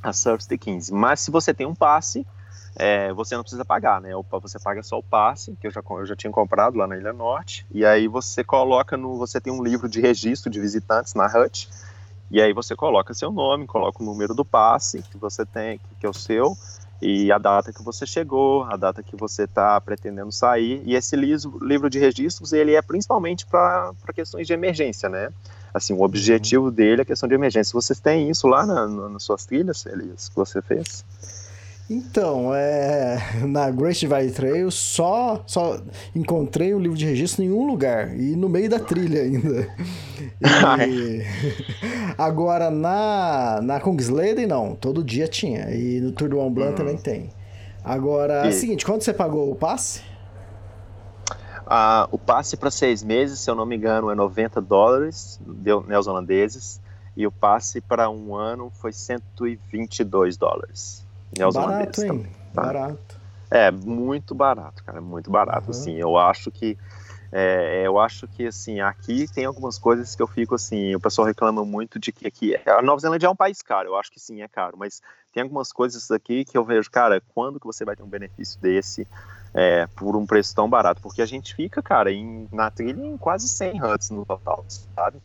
[0.03, 0.95] a Surface tem 15.
[0.95, 2.27] Mas se você tem um passe,
[2.75, 4.11] é, você não precisa pagar, né?
[4.31, 7.13] Você paga só o passe, que eu já, eu já tinha comprado lá na Ilha
[7.13, 9.17] Norte, e aí você coloca no.
[9.19, 11.69] Você tem um livro de registro de visitantes na HUT,
[12.31, 16.07] e aí você coloca seu nome, coloca o número do passe que você tem, que
[16.07, 16.57] é o seu,
[17.01, 20.83] e a data que você chegou, a data que você está pretendendo sair.
[20.87, 25.29] E esse livro, livro de registros, ele é principalmente para questões de emergência, né?
[25.75, 27.73] Assim, o objetivo dele é a questão de emergência.
[27.73, 31.05] Vocês têm isso lá na, na, nas suas trilhas, Elias, que você fez?
[31.93, 35.79] Então, é, na Great Divide Trail só, só
[36.17, 39.69] encontrei o livro de registro em um lugar e no meio da trilha ainda.
[40.89, 41.23] E,
[42.17, 46.77] agora na, na Kungsleden não, todo dia tinha e no Tour do Mont Blanc hum.
[46.77, 47.31] também tem.
[47.85, 48.47] Agora, e...
[48.47, 50.03] é o seguinte, quanto você pagou o passe?
[51.67, 55.41] Ah, o passe para seis meses, se eu não me engano, é 90 dólares
[55.87, 56.81] neozelandeses
[57.17, 61.02] e o passe para um ano foi 122 dólares
[61.53, 62.27] barato, hein?
[62.55, 62.63] Tá?
[62.63, 63.23] Barato.
[63.51, 65.71] É, muito barato, cara, muito barato, uhum.
[65.71, 66.79] assim, eu acho que
[67.31, 71.27] é, eu acho que, assim, aqui tem algumas coisas que eu fico, assim, o pessoal
[71.27, 74.21] reclama muito de que aqui, a Nova Zelândia é um país caro, eu acho que
[74.21, 75.01] sim, é caro, mas
[75.33, 78.61] tem algumas coisas aqui que eu vejo, cara, quando que você vai ter um benefício
[78.61, 79.07] desse
[79.55, 81.01] é, por um preço tão barato?
[81.01, 85.19] Porque a gente fica, cara, em, na trilha em quase 100 huts no total, sabe?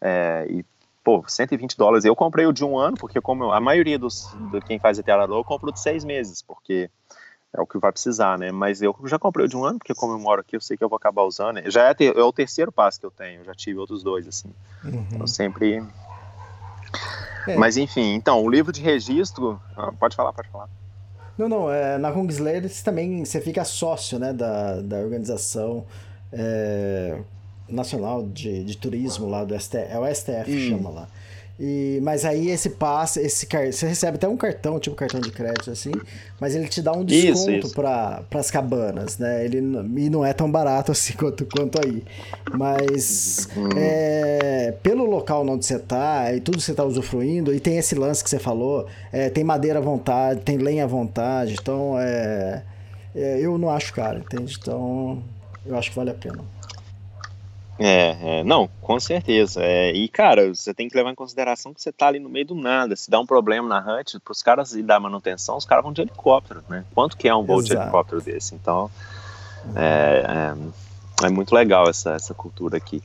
[0.00, 0.64] É, e
[1.04, 2.04] pô, 120 dólares.
[2.06, 5.38] Eu comprei o de um ano, porque como a maioria dos, de quem faz ETLador,
[5.38, 6.90] eu compro de seis meses, porque
[7.52, 8.50] é o que vai precisar, né?
[8.50, 10.76] Mas eu já comprei o de um ano, porque como eu moro aqui, eu sei
[10.76, 11.60] que eu vou acabar usando.
[11.70, 14.26] Já é, ter, é o terceiro passo que eu tenho, eu já tive outros dois,
[14.26, 14.48] assim.
[14.82, 15.06] Uhum.
[15.20, 15.84] Eu sempre...
[17.46, 17.56] É.
[17.56, 19.60] Mas enfim, então, o livro de registro...
[19.76, 20.68] Ah, pode falar, pode falar.
[21.36, 25.84] Não, não, é, na Kungsleder também você fica sócio, né, da, da organização.
[26.32, 27.20] É,
[27.68, 30.70] Nacional de, de Turismo lá do STF, é o STF que Hum.
[30.70, 31.08] chama lá.
[31.58, 35.70] E, mas aí esse passe, esse você recebe até um cartão, tipo cartão de crédito
[35.70, 36.02] assim,
[36.40, 39.44] mas ele te dá um desconto para as cabanas, né?
[39.44, 42.02] Ele e não é tão barato assim quanto, quanto aí.
[42.52, 43.74] Mas Uhum.
[43.76, 47.94] é, pelo local onde você tá e tudo que você tá usufruindo, e tem esse
[47.94, 52.62] lance que você falou, é, tem madeira à vontade, tem lenha à vontade, então é,
[53.14, 54.56] é, eu não acho caro, entende?
[54.60, 55.22] Então
[55.66, 56.40] eu acho que vale a pena.
[57.78, 59.60] É, é, não, com certeza.
[59.62, 62.46] É, e, cara, você tem que levar em consideração que você tá ali no meio
[62.46, 62.94] do nada.
[62.94, 66.02] Se dá um problema na Hut, pros caras ir dar manutenção, os caras vão de
[66.02, 66.84] helicóptero, né?
[66.94, 68.54] Quanto que é um voo de helicóptero desse?
[68.54, 68.90] Então,
[69.74, 70.54] é,
[71.22, 73.02] é, é muito legal essa, essa cultura aqui.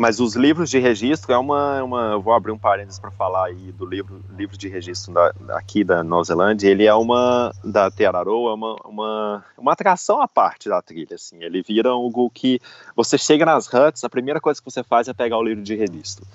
[0.00, 3.48] Mas os livros de registro é uma, uma eu vou abrir um parênteses para falar
[3.48, 6.70] aí do livro, livro de registro da, aqui da Nova Zelândia.
[6.70, 11.16] Ele é uma da Te Araroa, é uma, uma, uma atração à parte da trilha.
[11.16, 11.44] Assim.
[11.44, 12.58] Ele vira algo que
[12.96, 15.74] você chega nas huts, a primeira coisa que você faz é pegar o livro de
[15.74, 16.26] registro.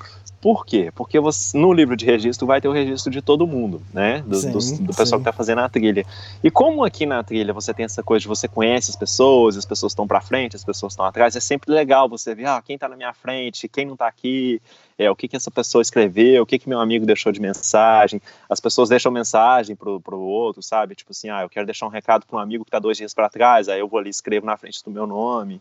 [0.45, 0.91] Por quê?
[0.93, 4.23] Porque você, no livro de registro vai ter o registro de todo mundo, né?
[4.27, 5.15] Do, Sim, dos- do pessoal sim.
[5.15, 6.05] que está fazendo a trilha.
[6.43, 9.65] E como aqui na trilha você tem essa coisa de você conhece as pessoas, as
[9.65, 12.75] pessoas estão para frente, as pessoas estão atrás, é sempre legal você ver ah, quem
[12.75, 14.61] está na minha frente, quem não está aqui,
[14.99, 18.21] é, o que, que essa pessoa escreveu, o que, que meu amigo deixou de mensagem.
[18.47, 20.93] As pessoas deixam mensagem pro, pro outro, sabe?
[20.93, 23.15] Tipo assim, ah, eu quero deixar um recado para um amigo que está dois dias
[23.15, 25.59] para trás, aí eu vou ali e escrevo na frente do meu nome.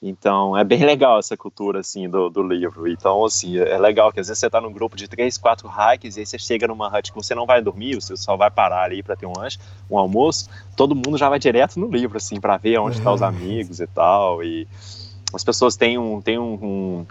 [0.00, 2.86] Então, é bem legal essa cultura, assim, do, do livro.
[2.86, 6.16] Então, assim, é legal que às vezes você tá num grupo de três, quatro hikes
[6.16, 8.84] e aí você chega numa hut que você não vai dormir, você só vai parar
[8.84, 9.58] ali para ter um lanche,
[9.90, 13.22] um almoço, todo mundo já vai direto no livro, assim, para ver onde estão os
[13.22, 14.42] amigos e tal.
[14.44, 14.68] E
[15.32, 17.06] as pessoas têm um, têm um, um,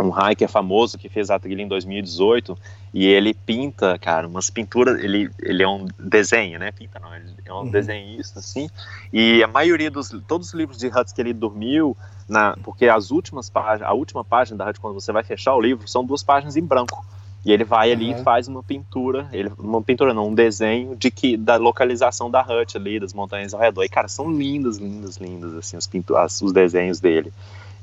[0.00, 2.58] um hiker famoso que fez a trilha em 2018
[2.92, 6.72] e ele pinta, cara, umas pinturas, ele, ele é um desenho, né?
[6.72, 7.70] Pinta não, ele é um Uhum.
[7.70, 8.68] desenhista, assim,
[9.12, 11.96] e a maioria dos, todos os livros de huts que ele dormiu,
[12.28, 15.60] na, porque as últimas páginas, a última página da hut, quando você vai fechar o
[15.60, 17.04] livro, são duas páginas em branco.
[17.44, 18.20] E ele vai ali Uhum.
[18.20, 22.40] e faz uma pintura, ele, uma pintura não, um desenho de que da localização da
[22.40, 23.84] hut ali, das montanhas ao redor.
[23.84, 27.30] E cara, são lindas, lindas, lindas assim as- os desenhos dele.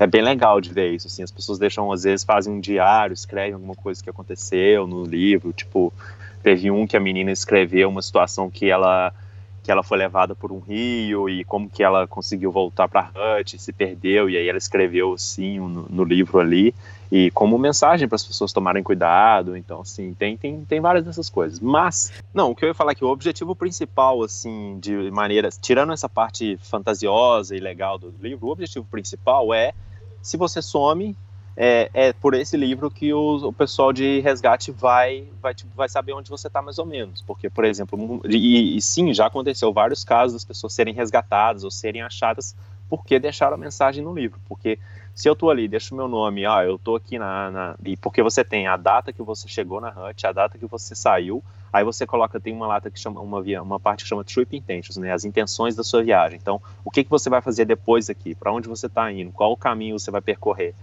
[0.01, 3.13] É bem legal de ver isso, assim, as pessoas deixam às vezes fazem um diário,
[3.13, 5.93] escrevem alguma coisa que aconteceu no livro, tipo,
[6.41, 9.13] teve um que a menina escreveu uma situação que ela
[9.61, 13.61] que ela foi levada por um rio e como que ela conseguiu voltar para Hut,
[13.61, 16.73] se perdeu e aí ela escreveu assim no, no livro ali
[17.11, 19.55] e como mensagem para as pessoas tomarem cuidado.
[19.55, 21.59] Então assim tem, tem tem várias dessas coisas.
[21.59, 25.49] Mas não, o que eu ia falar é que o objetivo principal assim de maneira
[25.61, 29.73] tirando essa parte fantasiosa e legal do livro, o objetivo principal é
[30.21, 31.17] se você some
[31.55, 35.89] é, é por esse livro que o, o pessoal de resgate vai, vai, tipo, vai
[35.89, 37.21] saber onde você está mais ou menos.
[37.21, 41.71] Porque, por exemplo, e, e sim, já aconteceu vários casos das pessoas serem resgatadas ou
[41.71, 42.55] serem achadas
[42.87, 44.39] porque deixaram a mensagem no livro.
[44.47, 44.79] Porque
[45.13, 48.21] se eu tô ali, deixo meu nome, ah, eu tô aqui na, na- E porque
[48.23, 51.83] você tem a data que você chegou na hut, a data que você saiu, aí
[51.83, 55.11] você coloca, tem uma lata que chama, uma, uma parte que chama Trip Intentions, né?
[55.11, 56.37] As intenções da sua viagem.
[56.41, 58.35] Então, o que, que você vai fazer depois aqui?
[58.35, 59.31] Para onde você está indo?
[59.31, 60.73] Qual o caminho você vai percorrer?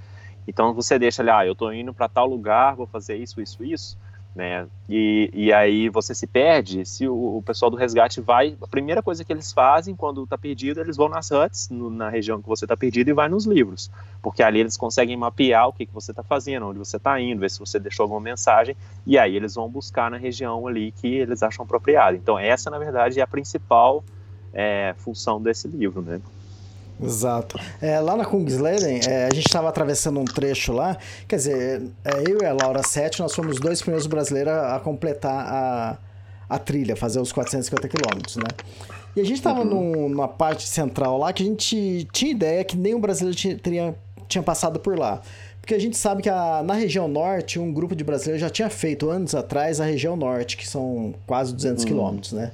[0.49, 3.63] Então você deixa ali, ah, eu tô indo para tal lugar, vou fazer isso, isso,
[3.63, 3.99] isso,
[4.39, 4.69] né?
[4.89, 9.03] E, e aí você se perde, se o, o pessoal do resgate vai, a primeira
[9.03, 12.49] coisa que eles fazem quando tá perdido, eles vão nas huts, no- na região que
[12.49, 13.91] você tá perdido e vai nos livros,
[14.23, 17.41] porque ali eles conseguem mapear o que, que você tá fazendo, onde você tá indo,
[17.41, 21.09] ver se você deixou alguma mensagem, e aí eles vão buscar na região ali que
[21.09, 22.17] eles acham apropriado.
[22.17, 24.05] Então essa, na verdade, é a principal
[24.53, 26.23] é, função desse livro, né?
[27.03, 27.59] Exato.
[27.81, 30.97] É, lá na Kungsleden, é, a gente estava atravessando um trecho lá.
[31.27, 34.81] Quer dizer, é, eu e a Laura Sete, nós fomos os dois primeiros brasileiros a,
[34.81, 35.99] completar a,
[36.49, 38.49] a trilha, fazer os 450 quilômetros, né?
[39.17, 43.01] E a gente estava numa parte central lá que a gente tinha ideia que nenhum
[43.01, 43.95] brasileiro tinha, teria,
[44.29, 45.21] tinha passado por lá.
[45.61, 48.71] Porque a gente sabe que a- na região norte, um grupo de brasileiros já tinha
[48.71, 52.53] feito anos atrás a região norte, que são quase 200 quilômetros, né?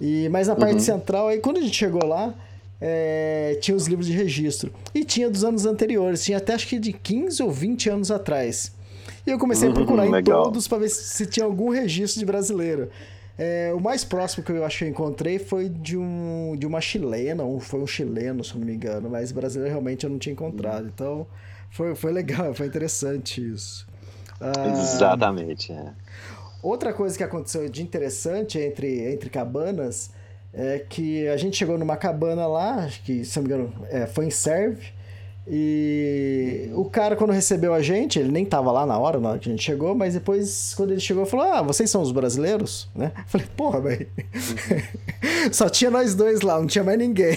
[0.00, 2.34] E, mas na parte central, aí quando a gente chegou lá,
[2.80, 4.72] é, tinha os livros de registro.
[4.94, 8.72] E tinha dos anos anteriores, tinha até acho que de 15 ou 20 anos atrás.
[9.26, 10.44] E eu comecei a procurar em legal.
[10.44, 12.88] todos para ver se, tinha algum registro de brasileiro.
[13.38, 16.80] É, o mais próximo que eu acho que eu encontrei foi de, um, de uma
[16.80, 20.32] chilena, um, foi um chileno, se não me engano, mas brasileiro realmente eu não tinha
[20.32, 20.86] encontrado.
[20.86, 21.26] Então
[21.70, 23.86] foi, foi legal, foi interessante isso.
[24.40, 25.72] Ah, Exatamente.
[25.72, 25.92] É.
[26.62, 30.10] Outra coisa que aconteceu de interessante entre, entre cabanas
[30.52, 34.06] é que a gente chegou numa cabana lá, acho que, se não me engano, é,
[34.06, 34.92] foi em Serve,
[35.46, 39.38] E o cara, quando recebeu a gente, ele nem tava lá na hora, na hora
[39.38, 42.88] que a gente chegou, mas depois, quando ele chegou, falou: Ah, vocês são os brasileiros?
[42.94, 43.10] Né?
[43.16, 44.06] Eu falei: Porra, velho.
[44.18, 45.50] Uhum.
[45.50, 47.36] Só tinha nós dois lá, não tinha mais ninguém.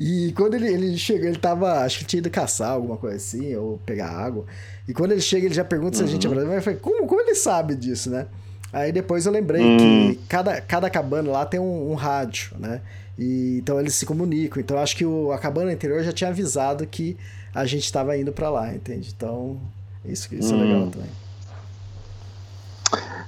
[0.00, 3.54] E quando ele, ele chegou, ele tava, acho que tinha ido caçar alguma coisa assim,
[3.54, 4.46] ou pegar água.
[4.88, 6.04] E quando ele chega, ele já pergunta uhum.
[6.04, 6.34] se a gente é uhum.
[6.34, 6.60] brasileiro.
[6.60, 8.26] Eu falei: Como, como ele sabe disso, né?
[8.78, 9.76] Aí depois eu lembrei uhum.
[10.14, 12.80] que cada, cada cabana lá tem um, um rádio, né?
[13.18, 14.60] E, então eles se comunicam.
[14.60, 17.16] Então acho que o, a cabana anterior já tinha avisado que
[17.54, 19.12] a gente estava indo para lá, entende?
[19.16, 19.58] Então
[20.04, 20.60] isso, isso hum.
[20.60, 21.10] é legal também.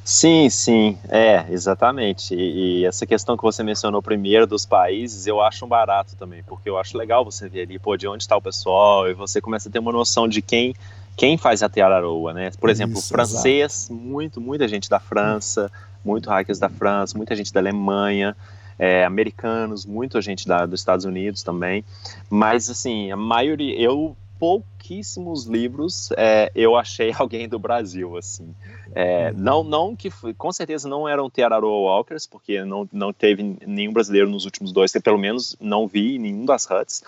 [0.05, 2.35] Sim, sim, é, exatamente.
[2.35, 6.43] E, e, essa questão que você mencionou primeiro dos países, eu acho um barato também,
[6.43, 9.41] porque eu acho legal você ver ali, pô, de onde está o pessoal, e você
[9.41, 10.75] começa a ter uma noção de quem
[11.17, 12.51] quem faz a Tiararoa, né?
[12.59, 13.95] Por exemplo, Isso, francês, exato.
[13.95, 15.71] muito, muita gente da França,
[16.05, 18.37] muito hackers da França, muita gente da Alemanha,
[18.79, 21.85] é, americanos, muita gente da, dos Estados Unidos também.
[22.29, 28.55] Mas, assim, a maioria, eu pouquíssimos livros é, eu achei alguém do Brasil, assim.
[28.95, 33.93] É, não, não que com certeza não eram Teararoa Walkers, porque não, não teve nenhum
[33.93, 37.05] brasileiro nos últimos dois, pelo menos não vi nenhum das huts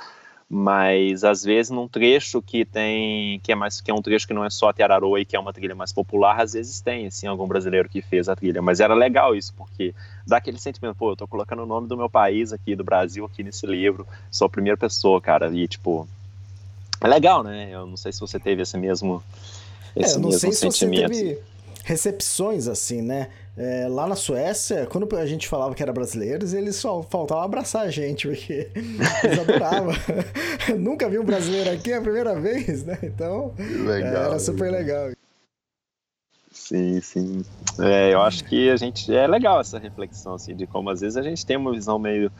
[0.54, 4.34] mas às vezes num trecho que tem que é mais que é um trecho que
[4.34, 7.26] não é só Tiararoa e que é uma trilha mais popular, às vezes tem assim
[7.26, 9.94] algum brasileiro que fez a trilha, mas era legal isso porque
[10.26, 13.24] dá aquele sentimento, pô, eu tô colocando o nome do meu país aqui, do Brasil
[13.24, 16.06] aqui nesse livro, sou a primeira pessoa, cara, e tipo
[17.00, 17.70] é legal, né?
[17.72, 19.24] Eu não sei se você teve esse mesmo
[19.96, 21.14] esse é, eu não mesmo sei sentimento.
[21.14, 21.42] Se você teve
[21.82, 23.30] recepções assim, né?
[23.56, 27.82] É, lá na Suécia, quando a gente falava que era brasileiros, eles só faltavam abraçar
[27.82, 29.92] a gente, porque eles adoravam.
[30.78, 32.98] Nunca vi um brasileiro aqui, é a primeira vez, né?
[33.02, 35.10] Então, legal, era super legal.
[36.50, 37.44] Sim, sim.
[37.78, 39.14] É, eu acho que a gente.
[39.14, 42.32] É legal essa reflexão, assim, de como às vezes a gente tem uma visão meio.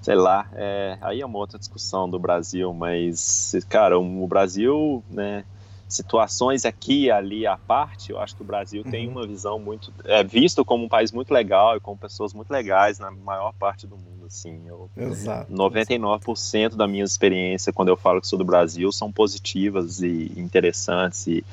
[0.00, 5.44] Sei lá, é, aí é uma outra discussão do Brasil, mas, cara, o Brasil, né,
[5.88, 8.90] situações aqui e ali à parte, eu acho que o Brasil uhum.
[8.90, 12.50] tem uma visão muito é visto como um país muito legal e com pessoas muito
[12.50, 14.62] legais na maior parte do mundo, assim.
[14.66, 15.52] Eu, Exato.
[15.52, 21.26] 99% da minha experiência quando eu falo que sou do Brasil são positivas e interessantes
[21.26, 21.44] e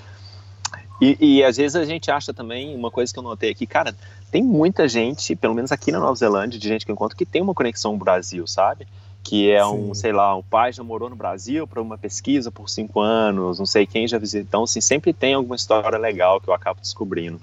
[1.02, 3.96] e, e, às vezes a gente acha também, uma coisa que eu notei aqui, cara,
[4.30, 7.26] tem muita gente, pelo menos aqui na Nova Zelândia, de gente que eu encontro, que
[7.26, 8.88] tem uma conexão com o Brasil, sabe?
[9.24, 12.70] Que é um, sei lá, um pai já morou no Brasil para uma pesquisa por
[12.70, 16.50] cinco anos, não sei quem já visitou, então assim, sempre tem alguma história legal que
[16.50, 17.40] eu acabo descobrindo.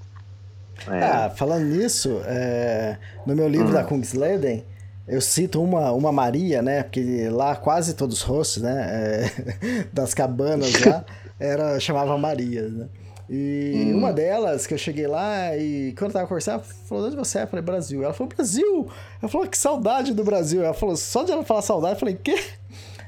[0.87, 1.03] É.
[1.03, 3.73] Ah, falando nisso, é, no meu livro hum.
[3.73, 4.65] da Kungsleden,
[5.07, 10.15] eu cito uma, uma Maria, né, porque lá quase todos os hosts, né, é, das
[10.15, 11.05] cabanas lá,
[11.39, 12.87] era, chamava Maria, né.
[13.31, 13.99] E hum.
[13.99, 17.41] uma delas, que eu cheguei lá e quando eu tava conversando, ela falou: onde você
[17.41, 17.43] é?
[17.43, 18.03] Eu falei: Brasil.
[18.03, 18.91] Ela falou: Brasil!
[19.21, 20.65] Ela falou: que saudade do Brasil.
[20.65, 22.43] Ela falou: só de ela falar saudade, eu falei: quê?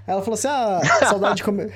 [0.07, 1.73] Ela falou assim: ah, saudade de comer.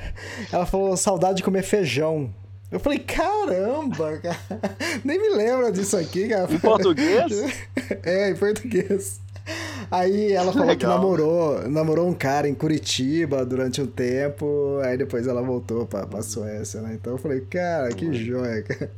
[0.52, 2.30] Ela falou: saudade de comer feijão.
[2.70, 4.36] Eu falei: caramba, cara.
[5.04, 6.52] Nem me lembra disso aqui, cara.
[6.52, 7.32] Em português?
[8.02, 9.20] é, em português.
[9.90, 10.76] Aí ela falou Legal.
[10.76, 16.06] que namorou, namorou um cara em Curitiba durante um tempo, aí depois ela voltou pra,
[16.06, 16.94] pra Suécia, né?
[16.94, 18.90] Então eu falei, cara, que joia, cara.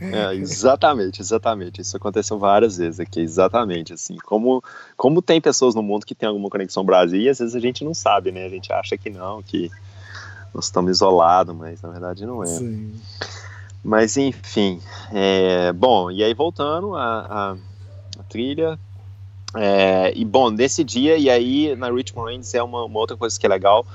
[0.00, 1.80] É, exatamente, exatamente.
[1.80, 4.16] Isso aconteceu várias vezes aqui, exatamente assim.
[4.24, 4.62] Como,
[4.96, 7.84] como tem pessoas no mundo que tem alguma conexão Brasil e às vezes a gente
[7.84, 8.46] não sabe, né?
[8.46, 9.70] A gente acha que não, que
[10.54, 12.46] nós estamos isolados, mas na verdade não é.
[12.46, 12.92] Sim.
[13.82, 14.80] Mas enfim,
[15.12, 17.56] é, bom, e aí voltando a, a,
[18.18, 18.78] a trilha,
[19.56, 23.38] é, e bom, nesse dia, e aí na Richmond Range é uma, uma, outra coisa
[23.38, 23.86] que é legal,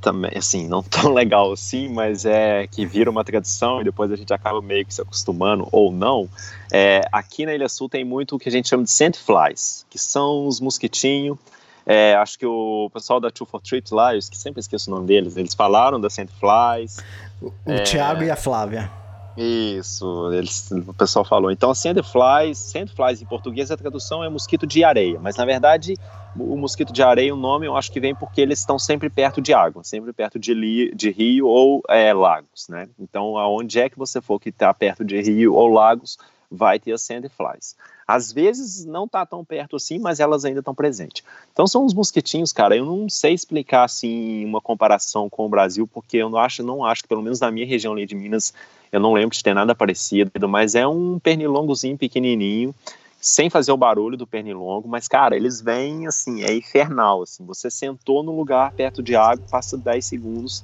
[0.00, 4.16] também, assim, não tão legal assim, mas é que vira uma tradição e depois a
[4.16, 6.28] gente acaba meio que se acostumando ou não.
[6.72, 9.98] É, aqui na Ilha Sul tem muito o que a gente chama de sandflies, que
[9.98, 11.36] são os mosquitinhos.
[11.84, 15.06] É, acho que o pessoal da Two for Treat lá, eu sempre esqueço o nome
[15.06, 16.98] deles, eles falaram da sandflies.
[17.40, 19.01] O, o Thiago e a Flávia.
[19.36, 21.50] Isso, eles, o pessoal falou.
[21.50, 25.94] Então, sandflies, sandflies em português a tradução é mosquito de areia, mas na verdade
[26.36, 29.40] o mosquito de areia, o nome eu acho que vem porque eles estão sempre perto
[29.40, 32.88] de água, sempre perto de, li, de rio ou é, lagos, né?
[32.98, 36.16] Então, aonde é que você for que está perto de rio ou lagos,
[36.52, 37.74] vai ter as sandflies.
[38.06, 41.24] Às vezes não tá tão perto assim, mas elas ainda estão presentes.
[41.52, 42.76] Então são uns mosquitinhos, cara.
[42.76, 46.84] Eu não sei explicar assim uma comparação com o Brasil, porque eu não acho, não
[46.84, 48.52] acho pelo menos na minha região ali de Minas
[48.92, 52.74] eu não lembro de ter nada parecido, mas é um pernilongozinho pequenininho,
[53.18, 57.70] sem fazer o barulho do pernilongo, mas, cara, eles vêm, assim, é infernal, assim, você
[57.70, 60.62] sentou no lugar perto de água, passa 10 segundos,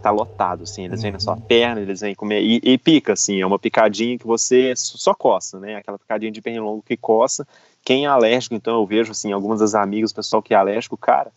[0.00, 1.02] tá lotado, assim, eles uhum.
[1.02, 1.40] vêm na sua uhum.
[1.40, 5.58] perna, eles vêm comer, e, e, pica, assim, é uma picadinha que você só coça,
[5.60, 7.46] né, aquela picadinha de pernilongo que coça,
[7.84, 10.96] quem é alérgico, então eu vejo, assim, algumas das amigas, o pessoal que é alérgico,
[10.96, 11.30] cara,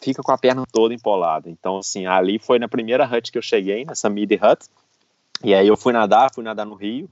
[0.00, 1.48] fica com a perna toda empolada.
[1.48, 4.66] Então, assim, ali foi na primeira hut que eu cheguei, nessa mid hut,
[5.42, 7.08] e aí eu fui nadar, fui nadar no rio,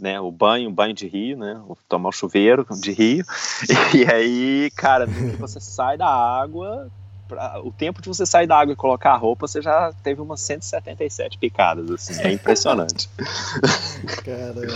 [0.00, 3.24] né, o banho, o banho de rio, né, tomar o chuveiro de rio,
[3.94, 5.06] e aí, cara,
[5.38, 6.90] você sai da água,
[7.26, 10.20] pra, o tempo de você sair da água e colocar a roupa, você já teve
[10.20, 13.08] umas 177 picadas, assim, é impressionante.
[14.24, 14.66] Caramba.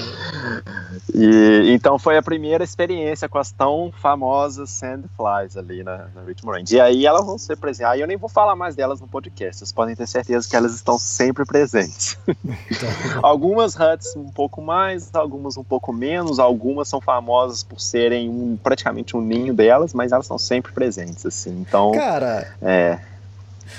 [1.15, 6.75] E, então foi a primeira experiência com as tão famosas sandflies ali na, na Richmond.
[6.75, 7.93] E aí elas vão ser presentes.
[7.93, 10.75] Aí eu nem vou falar mais delas no podcast, vocês podem ter certeza que elas
[10.75, 12.19] estão sempre presentes.
[12.29, 12.89] Então.
[13.23, 18.57] algumas huts um pouco mais, algumas um pouco menos, algumas são famosas por serem um,
[18.57, 21.61] praticamente um ninho delas, mas elas estão sempre presentes, assim.
[21.61, 22.99] Então, Cara, é.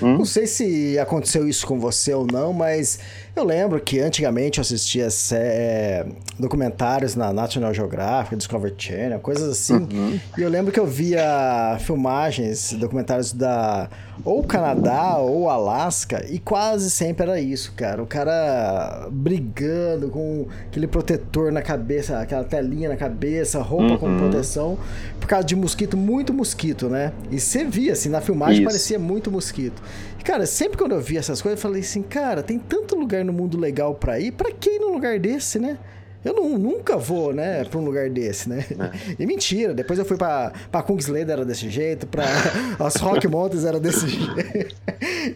[0.01, 0.17] Hum?
[0.17, 2.99] Não sei se aconteceu isso com você ou não, mas
[3.35, 6.05] eu lembro que antigamente eu assistia é,
[6.37, 9.73] documentários na National Geographic, Discovery Channel, coisas assim.
[9.73, 10.19] Uhum.
[10.37, 13.89] E eu lembro que eu via filmagens, documentários da
[14.23, 18.03] ou Canadá ou Alasca, e quase sempre era isso, cara.
[18.03, 23.97] O cara brigando com aquele protetor na cabeça, aquela telinha na cabeça, roupa uhum.
[23.97, 24.77] com proteção,
[25.19, 27.13] por causa de mosquito, muito mosquito, né?
[27.31, 28.65] E você via, assim, na filmagem isso.
[28.65, 29.81] parecia muito mosquito.
[30.19, 33.20] E, cara, sempre quando eu via essas coisas, eu falei assim, cara, tem tanto lugar
[33.23, 35.77] no mundo legal pra ir, pra que ir num lugar desse, né?
[36.23, 38.63] Eu não, nunca vou, né, pra um lugar desse, né?
[38.69, 39.15] É.
[39.23, 42.25] E mentira, depois eu fui pra, pra Kungsleden era desse jeito, pra
[42.79, 44.75] as Rock Mountains era desse jeito.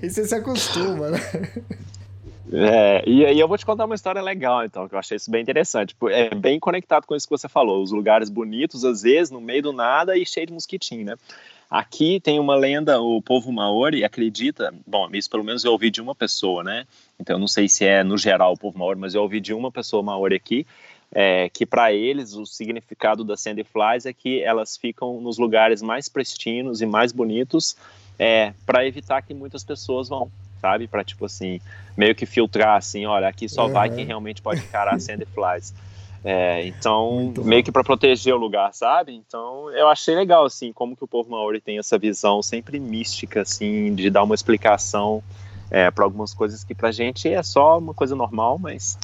[0.01, 1.19] E você se acostuma, né?
[2.51, 5.29] É, e aí eu vou te contar uma história legal, então, que eu achei isso
[5.29, 5.95] bem interessante.
[6.09, 9.61] É bem conectado com isso que você falou, os lugares bonitos, às vezes, no meio
[9.63, 11.15] do nada e cheio de mosquitinho, né?
[11.69, 16.01] Aqui tem uma lenda, o povo maori acredita, bom, isso pelo menos eu ouvi de
[16.01, 16.85] uma pessoa, né?
[17.19, 19.53] Então eu não sei se é no geral o povo maori, mas eu ouvi de
[19.53, 20.65] uma pessoa maori aqui,
[21.11, 26.07] é, que para eles o significado das sandflies é que elas ficam nos lugares mais
[26.07, 27.75] pristinos e mais bonitos
[28.19, 30.87] é, para evitar que muitas pessoas vão, sabe?
[30.87, 31.59] Para tipo assim,
[31.97, 33.73] meio que filtrar assim, olha, aqui só uhum.
[33.73, 35.73] vai quem realmente pode encarar sandflies.
[36.27, 39.13] É, então, meio que para proteger o lugar, sabe?
[39.13, 43.41] Então, eu achei legal, assim, como que o povo maori tem essa visão sempre mística,
[43.43, 45.23] assim, de dar uma explicação
[45.69, 48.97] é, para algumas coisas que pra gente é só uma coisa normal, mas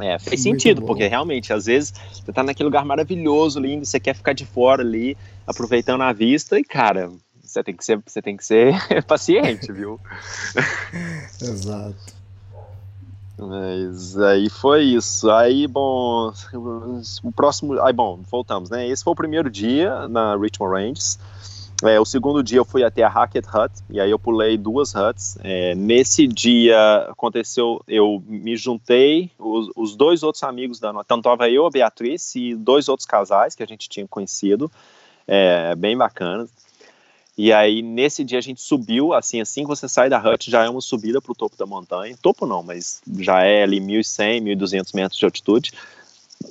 [0.00, 4.14] é, fez sentido, porque realmente, às vezes, você tá naquele lugar maravilhoso, lindo, você quer
[4.14, 8.34] ficar de fora ali, aproveitando a vista, e, cara, você tem que ser, você tem
[8.34, 8.74] que ser
[9.04, 10.00] paciente, viu?
[11.38, 12.19] Exato.
[13.40, 15.30] Mas aí foi isso.
[15.30, 16.32] Aí, bom,
[17.22, 17.80] o próximo.
[17.80, 18.86] Aí, bom, voltamos, né?
[18.86, 21.18] Esse foi o primeiro dia na Richmond Ranges.
[21.82, 24.94] É, o segundo dia eu fui até a Hackett Hut, e aí eu pulei duas
[24.94, 25.38] huts.
[25.42, 31.16] É, nesse dia aconteceu, eu me juntei, os, os dois outros amigos da noite, então
[31.18, 34.70] estava eu, a Beatriz e dois outros casais que a gente tinha conhecido,
[35.26, 36.50] é, bem bacanas.
[37.42, 40.66] E aí, nesse dia, a gente subiu, assim, assim que você sai da hut, já
[40.66, 42.14] é uma subida para o topo da montanha.
[42.20, 45.72] Topo não, mas já é ali 1.100, 1.200 metros de altitude.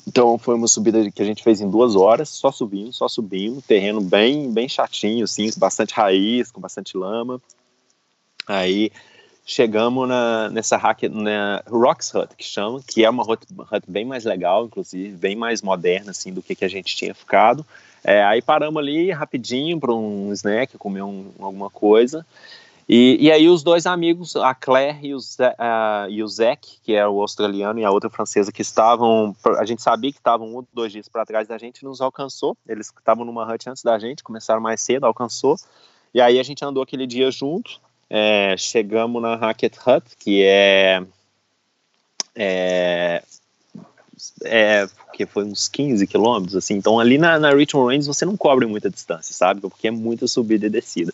[0.08, 3.62] Então, foi uma subida que a gente fez em duas horas, só subindo, só subindo.
[3.62, 7.40] Terreno bem, bem chatinho, assim, bastante raiz, com bastante lama.
[8.48, 8.92] Aí,
[9.50, 14.06] chegamos na, nessa hack, na Rocks Hut, que chama, que é uma hut, hut bem
[14.06, 17.66] mais legal, inclusive, bem mais moderna, assim, do que, que a gente tinha ficado.
[18.04, 22.24] É, aí paramos ali rapidinho para um snack, comer um, alguma coisa.
[22.88, 26.78] E, e, aí os dois amigos, a Claire e o, Zé, uh, e o Zek,
[26.84, 30.58] que é o australiano, e a outra francesa, que estavam, a gente sabia que estavam
[30.58, 32.56] um dois dias para trás da gente, nos alcançou.
[32.68, 35.56] Eles estavam numa hut antes da gente, começaram mais cedo, alcançou.
[36.14, 37.80] E aí a gente andou aquele dia junto,
[38.10, 41.04] é, chegamos na Hackett Hut, que é,
[42.36, 43.24] é
[44.44, 48.36] é, porque foi uns 15 quilômetros, assim, então ali na, na Richmond Range você não
[48.36, 51.14] cobre muita distância, sabe, porque é muita subida e descida.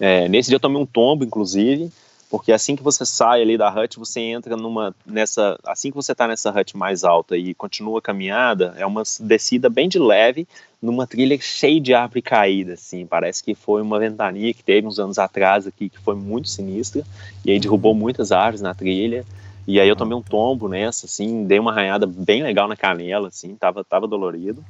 [0.00, 1.90] É, nesse dia eu tomei um tombo, inclusive,
[2.30, 6.12] porque assim que você sai ali da hut, você entra numa, nessa, assim que você
[6.12, 10.46] está nessa hut mais alta e continua a caminhada, é uma descida bem de leve,
[10.80, 14.98] numa trilha cheia de árvore caída, assim, parece que foi uma ventania que teve uns
[14.98, 17.02] anos atrás aqui, que foi muito sinistra,
[17.44, 19.24] e aí derrubou muitas árvores na trilha,
[19.66, 23.28] e aí eu tomei um tombo nessa, assim, dei uma arranhada bem legal na canela,
[23.28, 24.62] assim, tava, tava dolorido.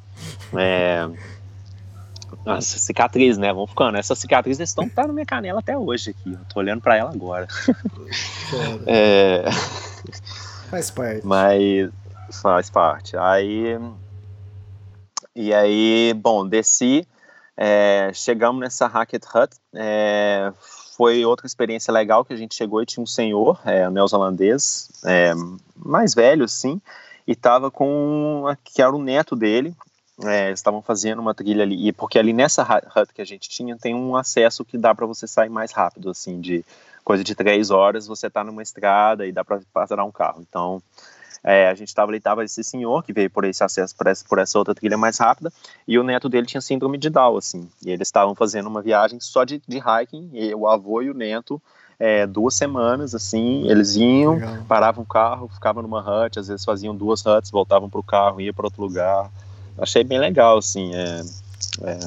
[0.56, 1.08] É...
[2.44, 3.52] Nossa, cicatriz, né?
[3.52, 3.98] Vamos ficando.
[3.98, 6.32] Essa cicatriz estão tá na minha canela até hoje aqui.
[6.32, 7.48] Eu tô olhando para ela agora.
[8.86, 9.44] é...
[10.70, 11.26] Faz parte.
[11.26, 11.90] Mas
[12.42, 13.16] faz parte.
[13.16, 13.78] Aí.
[15.34, 17.06] E aí, bom, desci.
[17.56, 18.10] É...
[18.14, 19.54] chegamos nessa Hackett Hut.
[19.74, 20.52] É
[20.96, 25.32] foi outra experiência legal que a gente chegou e tinha um senhor é, neozelandês, é,
[25.76, 26.80] mais velho, sim,
[27.26, 29.74] e tava com que era o neto dele,
[30.22, 33.48] é, eles estavam fazendo uma trilha ali, e porque ali nessa hut que a gente
[33.48, 36.64] tinha tem um acesso que dá para você sair mais rápido, assim, de
[37.04, 40.44] coisa de três horas você tá numa estrada e dá para parar um carro.
[40.48, 40.82] Então,
[41.42, 44.24] é, a gente estava ali, tava esse senhor que veio por esse acesso, por essa,
[44.26, 45.52] por essa outra trilha mais rápida,
[45.86, 49.20] e o neto dele tinha síndrome de Down, assim, e eles estavam fazendo uma viagem
[49.20, 51.60] só de, de hiking, e o avô e o neto,
[51.98, 54.64] é, duas semanas, assim, eles iam, Legal.
[54.66, 58.40] paravam o carro, ficavam numa hut, às vezes faziam duas huts, voltavam para o carro,
[58.40, 59.30] ia para outro lugar,
[59.78, 61.22] achei bem legal, assim, é,
[61.82, 61.98] é,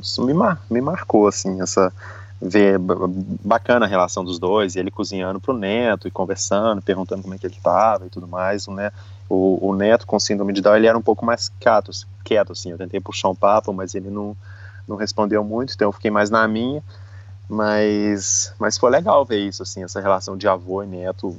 [0.00, 1.92] isso me, mar, me marcou, assim, essa,
[2.40, 7.34] ver bacana a relação dos dois, e ele cozinhando pro neto e conversando, perguntando como
[7.34, 8.92] é que ele tava e tudo mais, né?
[9.28, 11.90] O, o neto com síndrome de Down, ele era um pouco mais quieto,
[12.24, 14.36] quieto assim, eu tentei puxar um papo, mas ele não,
[14.86, 16.82] não respondeu muito, então eu fiquei mais na minha,
[17.48, 21.36] mas, mas foi legal ver isso, assim, essa relação de avô e neto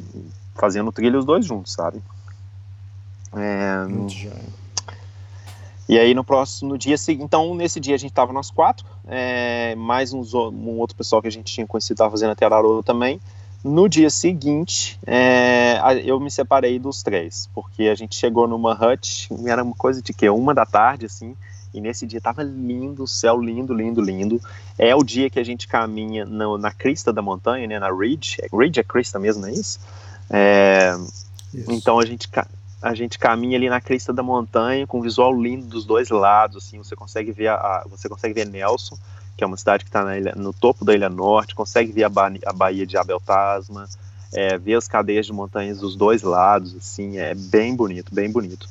[0.55, 2.01] fazendo trilha os dois juntos, sabe?
[3.33, 4.13] É, muito
[5.89, 9.73] e aí no próximo dia seguinte, então nesse dia a gente tava nós quatro, é,
[9.75, 13.19] mais uns, um outro pessoal que a gente tinha conhecido tava fazendo até Araroa também.
[13.63, 19.27] No dia seguinte, é, eu me separei dos três, porque a gente chegou numa hut,
[19.47, 21.35] era uma coisa de que uma da tarde assim,
[21.73, 24.39] e nesse dia tava lindo, o céu lindo, lindo, lindo.
[24.77, 28.37] É o dia que a gente caminha no, na crista da montanha, né, na Ridge.
[28.53, 29.79] Ridge é crista mesmo, não é isso?
[30.29, 30.95] É,
[31.53, 31.71] isso.
[31.71, 32.29] Então a gente
[32.81, 36.57] a gente caminha ali na crista da montanha com um visual lindo dos dois lados,
[36.57, 38.97] assim, você consegue ver a, você consegue ver Nelson,
[39.35, 40.03] que é uma cidade que está
[40.35, 43.87] no topo da Ilha Norte, consegue ver a, ba a Baía de Abel Tasma,
[44.33, 48.67] é, ver as cadeias de montanhas dos dois lados, assim, é bem bonito, bem bonito.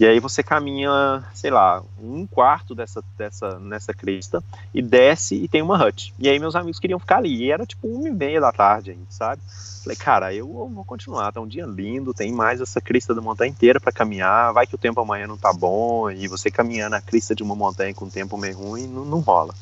[0.00, 4.42] E aí você caminha, sei lá, um quarto dessa, dessa nessa crista
[4.72, 6.14] e desce e tem uma hut.
[6.18, 7.44] E aí meus amigos queriam ficar ali.
[7.44, 9.42] E era tipo uma e meia da tarde ainda, sabe?
[9.84, 13.50] Falei, cara, eu vou continuar, tá um dia lindo, tem mais essa crista da montanha
[13.50, 17.02] inteira para caminhar, vai que o tempo amanhã não tá bom, e você caminhando na
[17.02, 19.54] crista de uma montanha com o tempo meio ruim, não, não rola.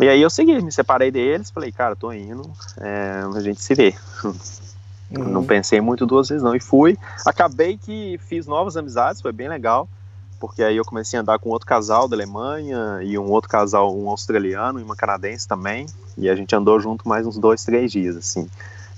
[0.00, 2.48] E aí eu segui, me separei deles, falei, cara, tô indo,
[2.80, 3.94] é, a gente se vê.
[5.16, 5.24] Uhum.
[5.24, 6.96] Não pensei muito duas vezes não, e fui.
[7.26, 9.88] Acabei que fiz novas amizades, foi bem legal,
[10.40, 13.96] porque aí eu comecei a andar com outro casal da Alemanha, e um outro casal,
[13.96, 15.86] um australiano e uma canadense também,
[16.16, 18.48] e a gente andou junto mais uns dois, três dias, assim.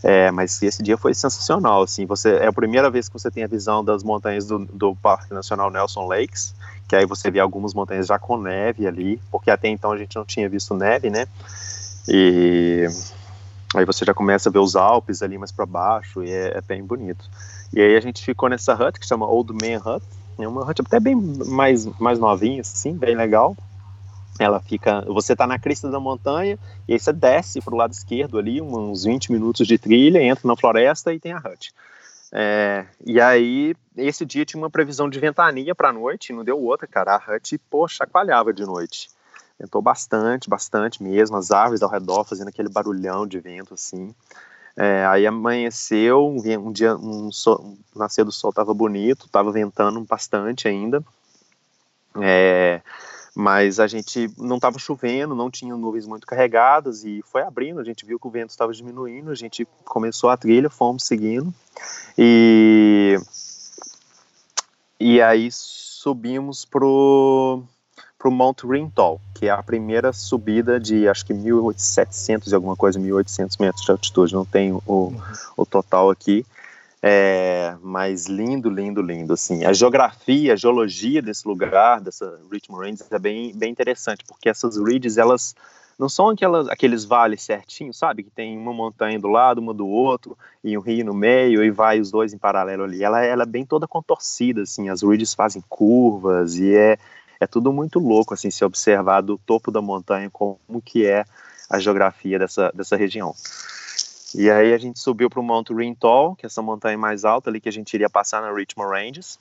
[0.03, 3.43] É, mas esse dia foi sensacional, assim, você é a primeira vez que você tem
[3.43, 6.55] a visão das montanhas do, do Parque Nacional Nelson Lakes,
[6.87, 10.15] que aí você vê algumas montanhas já com neve ali, porque até então a gente
[10.15, 11.27] não tinha visto neve, né?
[12.07, 12.87] E
[13.79, 16.61] aí você já começa a ver os Alpes ali mais para baixo e é, é,
[16.61, 17.29] bem bonito.
[17.73, 20.05] E aí a gente ficou nessa hut que chama Old Man Hut,
[20.39, 23.57] é uma hut até bem mais mais novinha, assim, bem legal.
[24.39, 26.59] Ela fica, você está na crista da montanha
[26.89, 30.47] e aí você desce para o lado esquerdo ali, uns 20 minutos de trilha, entra
[30.47, 31.73] na floresta e tem a hut.
[32.37, 36.85] É, e aí, esse dia tinha uma previsão de ventania para noite, não deu outra,
[36.85, 37.15] cara.
[37.15, 39.09] A hut, pô, chacoalhava de noite.
[39.59, 44.15] Ventou bastante, bastante mesmo, as árvores ao redor fazendo aquele barulhão de vento assim.
[44.77, 50.01] É, aí amanheceu, um dia, um, sol, um nascer do sol estava bonito, estava ventando
[50.01, 51.03] bastante ainda.
[52.21, 52.81] É,
[53.35, 57.85] mas a gente não estava chovendo, não tinha nuvens muito carregadas e foi abrindo, a
[57.85, 61.53] gente viu que o vento estava diminuindo, a gente começou a trilha, fomos seguindo
[62.17, 63.19] e
[65.01, 67.65] e aí subimos pro
[68.25, 72.99] pro Mount Rintol, que é a primeira subida de acho que 1.700 e alguma coisa,
[72.99, 75.13] 1.800 metros de altitude, não tenho o,
[75.55, 76.47] o total aqui,
[77.03, 79.67] é, mas lindo, lindo, lindo, assim.
[79.67, 84.79] A geografia, a geologia desse lugar, dessa Richmond Ranges, é bem, bem interessante, porque essas
[84.79, 85.55] ridges, elas
[85.99, 88.23] não são aquelas, aqueles vales certinhos, sabe?
[88.23, 91.71] Que tem uma montanha do lado, uma do outro, e um rio no meio, e
[91.71, 93.05] vai os dois em paralelo ali.
[93.05, 96.97] Ela, ela é bem toda contorcida, assim, as ridges fazem curvas, e é,
[97.45, 101.25] é tudo muito louco, assim, se observar do topo da montanha como que é
[101.71, 103.35] a geografia dessa, dessa região.
[104.35, 107.51] E aí a gente subiu para o Monte Rintol, que é essa montanha mais alta
[107.51, 109.39] ali que a gente iria passar na Richmond Ranges.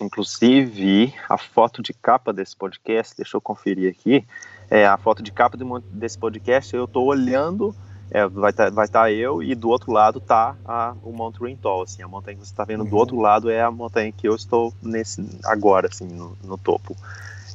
[0.00, 4.24] Inclusive, a foto de capa desse podcast, deixa eu conferir aqui,
[4.70, 5.58] é a foto de capa
[5.92, 7.74] desse podcast, eu estou olhando,
[8.10, 11.44] é, vai estar tá, vai tá eu e do outro lado tá a, o Monte
[11.44, 12.90] Rintol, assim, a montanha que você está vendo uhum.
[12.90, 16.96] do outro lado é a montanha que eu estou nesse agora, assim, no, no topo.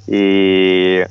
[0.08, 1.08] E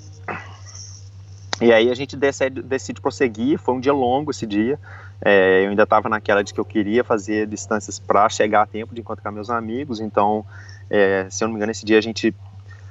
[1.61, 4.79] e aí a gente decide, decide prosseguir, foi um dia longo esse dia,
[5.21, 8.95] é, eu ainda estava naquela de que eu queria fazer distâncias para chegar a tempo
[8.95, 10.45] de encontrar meus amigos, então,
[10.91, 12.35] é, se eu não me engano, esse dia a gente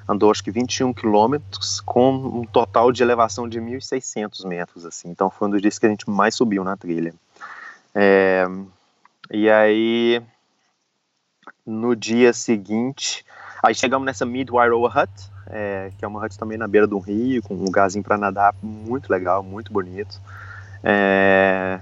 [0.08, 5.30] andou acho que 21 quilômetros com um total de elevação de 1.600 metros, assim, então
[5.30, 7.14] foi um dos dias que a gente mais subiu na trilha.
[7.95, 8.45] É,
[9.32, 10.22] e aí,
[11.66, 13.26] no dia seguinte,
[13.64, 15.10] Aí chegamos nessa Midwairoa Hut,
[15.47, 18.54] é, que é uma hut também na beira um rio, com um lugarzinho para nadar
[18.62, 20.20] muito legal, muito bonito.
[20.84, 21.80] É,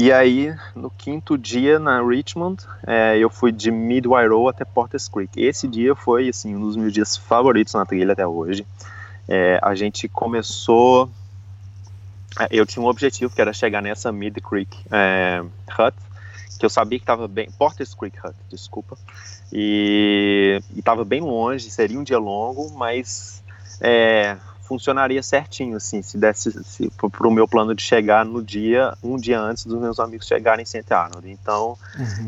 [0.00, 5.40] e aí, no quinto dia na Richmond, é, eu fui de Midwairoa até Porter's Creek.
[5.40, 8.64] Esse dia foi assim um dos meus dias favoritos na trilha até hoje.
[9.26, 11.10] É, a gente começou.
[12.38, 15.42] é, Eu tinha um objetivo que era chegar nessa Mid Creek é,
[15.76, 15.96] Hut,
[16.60, 17.50] que eu sabia que estava bem.
[17.58, 18.96] Porter's Creek Hut, desculpa.
[19.52, 23.42] E estava bem longe, seria um dia longo, mas
[23.80, 24.36] é,
[24.68, 29.16] funcionaria certinho, assim, se desse se, para o meu plano de chegar no dia, um
[29.16, 30.92] dia antes dos meus amigos chegarem em St.
[30.92, 31.30] Arnold.
[31.30, 31.78] Então,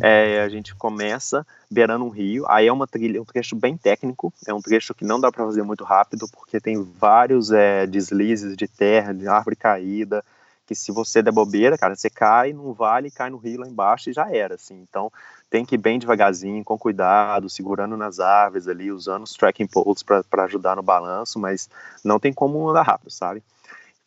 [0.00, 4.32] é, a gente começa beirando um rio, aí é uma trilha, um trecho bem técnico,
[4.46, 8.56] é um trecho que não dá para fazer muito rápido, porque tem vários é, deslizes
[8.56, 10.24] de terra, de árvore caída,
[10.70, 14.08] que se você der bobeira, cara, você cai num vale, cai no rio lá embaixo
[14.08, 14.86] e já era, assim.
[14.88, 15.10] Então,
[15.50, 20.04] tem que ir bem devagarzinho, com cuidado, segurando nas árvores ali, usando os tracking poles
[20.04, 21.68] para ajudar no balanço, mas
[22.04, 23.42] não tem como andar rápido, sabe?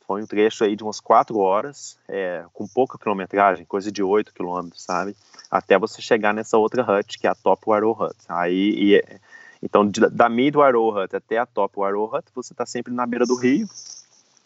[0.07, 4.33] Foi um trecho aí de umas quatro horas, é, com pouca quilometragem, coisa de 8
[4.33, 5.17] quilômetros, sabe?
[5.51, 8.15] Até você chegar nessa outra hut, que é a Top Waro Hut.
[8.29, 9.19] Aí, e, é-
[9.61, 13.05] então, de- da Mid Waro Hut até a Top Waro Hut, você está sempre na
[13.05, 13.67] beira do rio.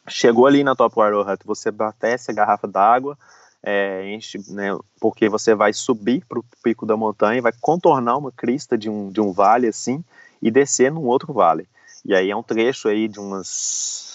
[0.08, 3.18] Chegou ali na Top Waro Hut, você abastece a garrafa d'água,
[3.62, 8.32] é, enche, né, porque você vai subir para o pico da montanha, vai contornar uma
[8.32, 10.04] crista de um, de um vale assim
[10.42, 11.68] e descer num outro vale.
[12.06, 13.48] E aí é um trecho aí de umas,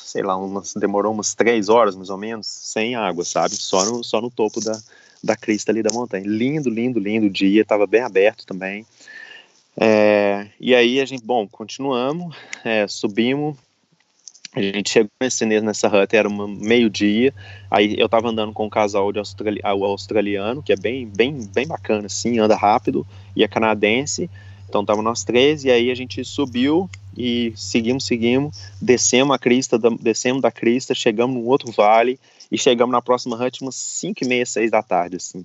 [0.06, 3.54] sei lá, umas, demorou umas três horas mais ou menos, sem água, sabe?
[3.56, 4.78] Só no, só no topo da,
[5.22, 6.24] da crista ali da montanha.
[6.26, 8.86] Lindo, lindo, lindo dia, estava bem aberto também.
[9.76, 12.34] É, e aí a gente, bom, continuamos,
[12.64, 13.56] é, subimos,
[14.54, 17.32] a gente chegou nesse, nessa hut, era uma meio-dia,
[17.70, 21.40] aí eu tava andando com um casal de australi ah, australiano, que é bem, bem,
[21.54, 24.28] bem bacana, assim, anda rápido, e é canadense,
[24.68, 29.78] então tava nós três, e aí a gente subiu e seguimos, seguimos, descemos a crista,
[29.78, 34.22] da, descemos da crista, chegamos num outro vale, e chegamos na próxima hut umas 5
[34.22, 35.44] e meia, 6 da tarde, assim.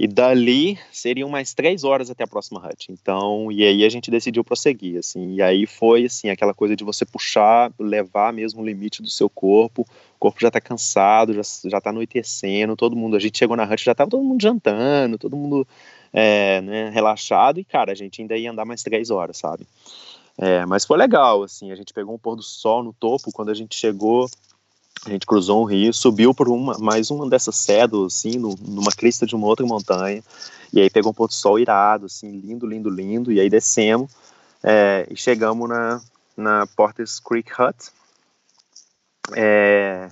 [0.00, 2.90] E dali seriam mais três horas até a próxima hut.
[2.90, 5.34] Então, e aí a gente decidiu prosseguir, assim.
[5.34, 9.28] E aí foi, assim, aquela coisa de você puxar, levar mesmo o limite do seu
[9.28, 9.82] corpo.
[9.82, 13.14] O corpo já tá cansado, já, já tá anoitecendo, todo mundo.
[13.14, 15.68] A gente chegou na hut, já tava todo mundo jantando, todo mundo
[16.14, 17.60] é, né, relaxado.
[17.60, 19.66] E, cara, a gente ainda ia andar mais três horas, sabe?
[20.38, 21.72] É, mas foi legal, assim.
[21.72, 23.30] A gente pegou um pôr do sol no topo.
[23.32, 24.30] Quando a gente chegou,
[25.06, 28.92] a gente cruzou um rio, subiu por uma, mais uma dessas cédulas, assim, no, numa
[28.92, 30.22] crista de uma outra montanha,
[30.72, 34.10] e aí pegou um do sol irado, assim, lindo, lindo, lindo, e aí descemos
[34.62, 36.00] é, e chegamos na,
[36.36, 37.90] na Porter's Creek Hut.
[39.34, 40.10] É,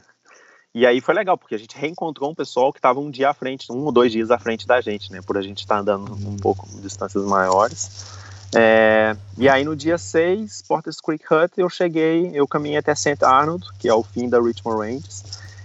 [0.75, 3.35] e aí foi legal, porque a gente reencontrou um pessoal que estava um dia à
[3.35, 5.81] frente, um ou dois dias à frente da gente, né, por a gente estar tá
[5.81, 8.17] andando um pouco distâncias maiores.
[8.55, 13.23] É, e aí no dia 6, Porter's Creek Hut, eu cheguei, eu caminhei até St.
[13.23, 15.23] Arnold, que é o fim da Richmond Ranges.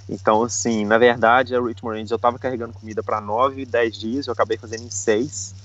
[0.09, 4.27] Então, assim, na verdade, a Richmond Ranges eu estava carregando comida para 9, 10 dias,
[4.27, 5.55] eu acabei fazendo em 6.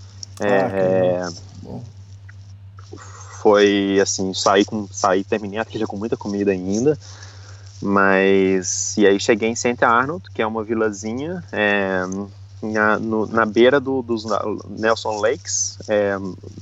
[0.40, 1.82] É, Ah, que bom.
[3.42, 6.96] foi assim, saí com saí, terminei a trilha com muita comida ainda.
[7.80, 9.84] Mas e aí cheguei em St.
[9.84, 12.02] Arnold, que é uma vilazinha é,
[12.62, 14.24] na, no- na beira do, dos
[14.68, 16.16] Nelson Lakes é,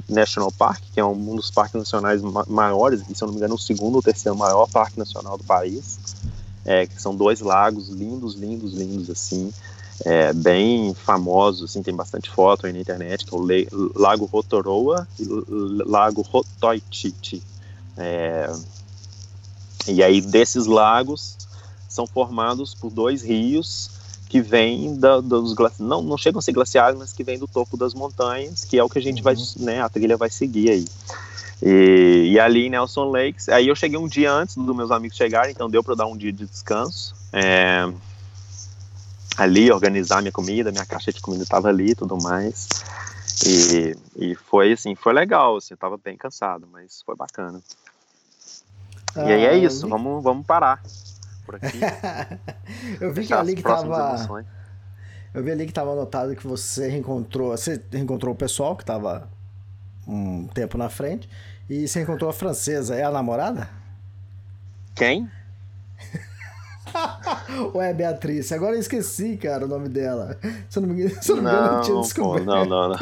[0.09, 3.55] National Park, que é um dos parques nacionais ma- maiores, se eu não me engano,
[3.55, 5.99] o segundo ou terceiro maior parque nacional do país.
[6.65, 9.53] É, que são dois lagos lindos, lindos, lindos, assim,
[10.05, 14.25] é, bem famosos, assim, tem bastante foto aí na internet, que é o Le- Lago
[14.25, 15.45] Rotoroa e o
[15.89, 17.41] Lago Rotoititi.
[17.97, 18.51] É,
[19.87, 21.39] e aí, desses lagos,
[21.89, 23.91] são formados por dois rios
[24.29, 27.47] que vêm da, dos glaciares, não, não chegam a ser glaciares, mas que vêm do
[27.47, 30.71] topo das montanhas, que é o que a gente vai, né, a trilha vai seguir
[30.71, 30.85] aí.
[31.63, 35.17] E, e ali em Nelson Lakes, aí eu cheguei um dia antes dos meus amigos
[35.17, 37.15] chegarem, então deu para eu dar um dia de descanso.
[37.33, 37.89] É,
[39.37, 42.69] ali, organizar minha comida, minha caixa de comida estava ali e tudo mais.
[43.47, 47.61] E, e foi assim, foi legal, assim, eu tava bem cansado, mas foi bacana.
[49.17, 50.83] e aí é Ah, isso, vamos, vamos parar
[51.47, 51.79] por aqui.
[53.01, 54.17] Eu vi que ali que tava.
[54.17, 54.47] emoções.
[55.33, 57.51] Eu vi ali que tava anotado que você reencontrou.
[57.51, 59.29] Você reencontrou o pessoal que tava
[60.07, 61.29] um tempo na frente.
[61.69, 62.95] E você encontrou a francesa.
[62.97, 63.69] É a namorada?
[64.95, 65.31] Quem?
[67.75, 68.51] Ou é Beatriz?
[68.53, 70.39] Agora eu esqueci, cara, o nome dela.
[70.69, 72.45] Se eu não me engano, se eu não, me engano, eu tinha pô, descoberto.
[72.47, 72.99] não, não, não.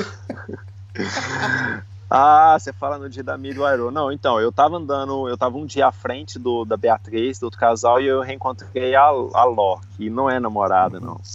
[2.16, 3.90] Ah, você fala no dia da Mi do Aero.
[3.90, 7.46] Não, então, eu tava andando, eu tava um dia à frente do, da Beatriz, do
[7.46, 11.20] outro casal, e eu reencontrei a, a Ló, que não é namorada, não.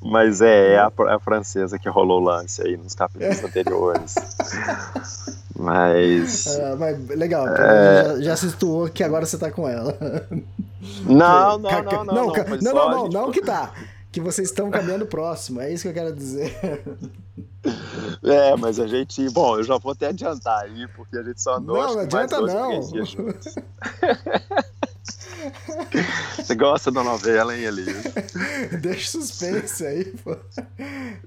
[0.00, 4.14] Mas é, é a, é a, francesa que rolou o lance aí nos capítulos anteriores.
[5.54, 6.46] Mas.
[6.46, 8.16] É, mas legal, é...
[8.16, 9.94] já, já se situou que agora você tá com ela.
[11.04, 12.04] Não, não, não, não.
[12.04, 13.70] Não, não, não, não, não, não, que tá.
[14.12, 16.54] Que vocês estão caminhando próximo, é isso que eu quero dizer.
[18.22, 19.28] É, mas a gente.
[19.30, 21.76] Bom, eu já vou até adiantar aí, porque a gente só andou.
[21.76, 22.82] Não, não adianta não.
[26.36, 28.04] Você gosta da novela, hein, Elias?
[28.80, 30.36] Deixa suspense aí, pô.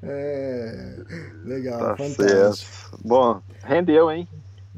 [0.03, 0.97] É...
[1.43, 2.71] Legal, tá fantástico.
[2.71, 2.99] Certo.
[3.03, 4.27] Bom, rendeu, hein?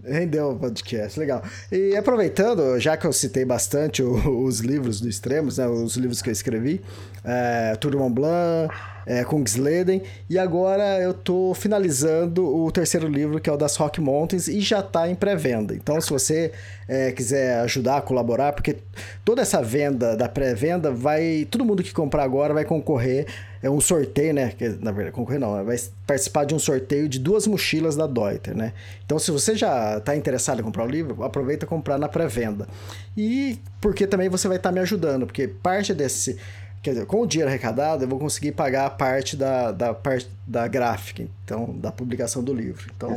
[0.03, 1.43] Rendeu o podcast, legal.
[1.71, 6.29] E aproveitando, já que eu citei bastante os livros do Extremos, né, os livros que
[6.29, 6.81] eu escrevi,
[7.27, 8.73] é, Tour de Mont Blanc,
[9.05, 14.01] é, Kungsleden, e agora eu tô finalizando o terceiro livro, que é o das Rock
[14.01, 15.73] Mountains, e já tá em pré-venda.
[15.73, 16.51] Então, se você
[16.87, 18.77] é, quiser ajudar, colaborar, porque
[19.23, 21.47] toda essa venda da pré-venda vai.
[21.49, 23.25] Todo mundo que comprar agora vai concorrer.
[23.61, 24.53] É um sorteio, né?
[24.55, 28.55] Que, na verdade, concorrer não, vai participar de um sorteio de duas mochilas da Deuter,
[28.55, 28.71] né?
[29.03, 32.67] Então, se você já está interessado em comprar o livro, aproveita comprar na pré-venda.
[33.15, 36.37] E porque também você vai estar tá me ajudando, porque parte desse
[36.81, 40.29] Quer dizer, com o dinheiro arrecadado, eu vou conseguir pagar a parte da, da, parte
[40.45, 42.89] da gráfica, então, da publicação do livro.
[42.95, 43.15] Então,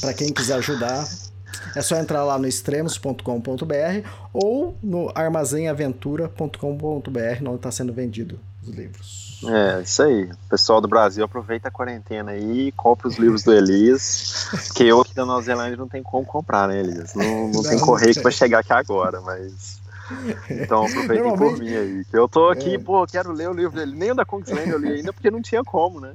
[0.00, 1.08] para quem quiser ajudar,
[1.74, 9.40] é só entrar lá no extremos.com.br ou no armazenaventura.com.br, onde está sendo vendido os livros.
[9.46, 10.30] É, isso aí.
[10.48, 15.00] Pessoal do Brasil aproveita a quarentena aí e compra os livros do Elias, que eu
[15.00, 17.14] aqui da Nova Zelândia não tem como comprar, né, Elias?
[17.14, 19.79] Não, não, não tem correio que vai chegar aqui agora, mas
[20.50, 22.04] então aproveitem por mim aí.
[22.12, 22.78] Eu tô aqui, é.
[22.78, 23.94] pô, quero ler o livro dele.
[23.96, 26.14] Nem o da Kingsland eu li ainda, porque não tinha como, né?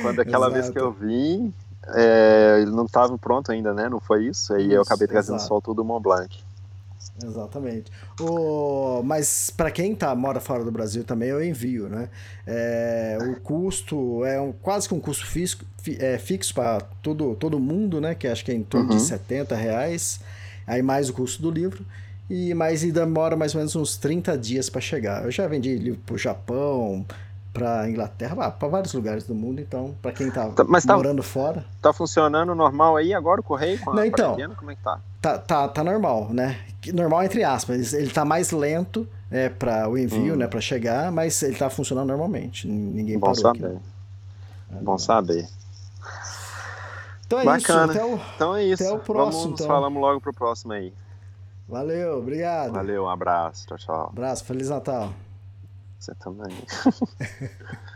[0.00, 0.62] Quando aquela Exato.
[0.62, 1.52] vez que eu vim,
[1.88, 3.88] é, ele não estava pronto ainda, né?
[3.88, 4.54] Não foi isso?
[4.54, 5.48] Aí isso, eu acabei trazendo exato.
[5.48, 6.38] só tudo do Mont Blanc.
[7.22, 7.90] Exatamente.
[8.20, 12.08] O, mas para quem tá, mora fora do Brasil também, eu envio, né?
[12.46, 15.58] É, o custo é um, quase que um custo fixo,
[15.98, 18.14] é, fixo para todo, todo mundo, né?
[18.14, 18.96] Que acho que é em torno uhum.
[18.96, 20.20] de 70 reais.
[20.66, 21.84] Aí mais o custo do livro.
[22.30, 25.24] E, mas e demora mais ou menos uns 30 dias para chegar.
[25.24, 27.04] Eu já vendi livro pro Japão,
[27.52, 31.22] para Inglaterra, para vários lugares do mundo, então, para quem tá, tá mas tá, morando
[31.22, 31.64] fora.
[31.82, 35.00] Tá funcionando normal aí agora o correio com Não, então, como é que tá?
[35.20, 36.58] Tá, tá, tá normal, né?
[36.94, 40.36] Normal entre aspas, ele tá mais lento é, para o envio, hum.
[40.36, 42.66] né, para chegar, mas ele tá funcionando normalmente.
[42.66, 43.66] Ninguém Bom parou saber.
[43.66, 45.48] Aqui, Bom saber.
[47.26, 47.92] Então é Bacana.
[47.92, 48.04] isso.
[48.04, 48.82] O, então é isso.
[48.82, 49.42] Até o próximo.
[49.42, 49.66] Vamos, então.
[49.66, 50.92] falamos logo pro próximo aí.
[51.72, 52.74] Valeu, obrigado.
[52.74, 53.66] Valeu, um abraço.
[53.66, 54.08] Tchau, tchau.
[54.10, 55.10] Abraço, Feliz Natal.
[55.98, 56.54] Você também.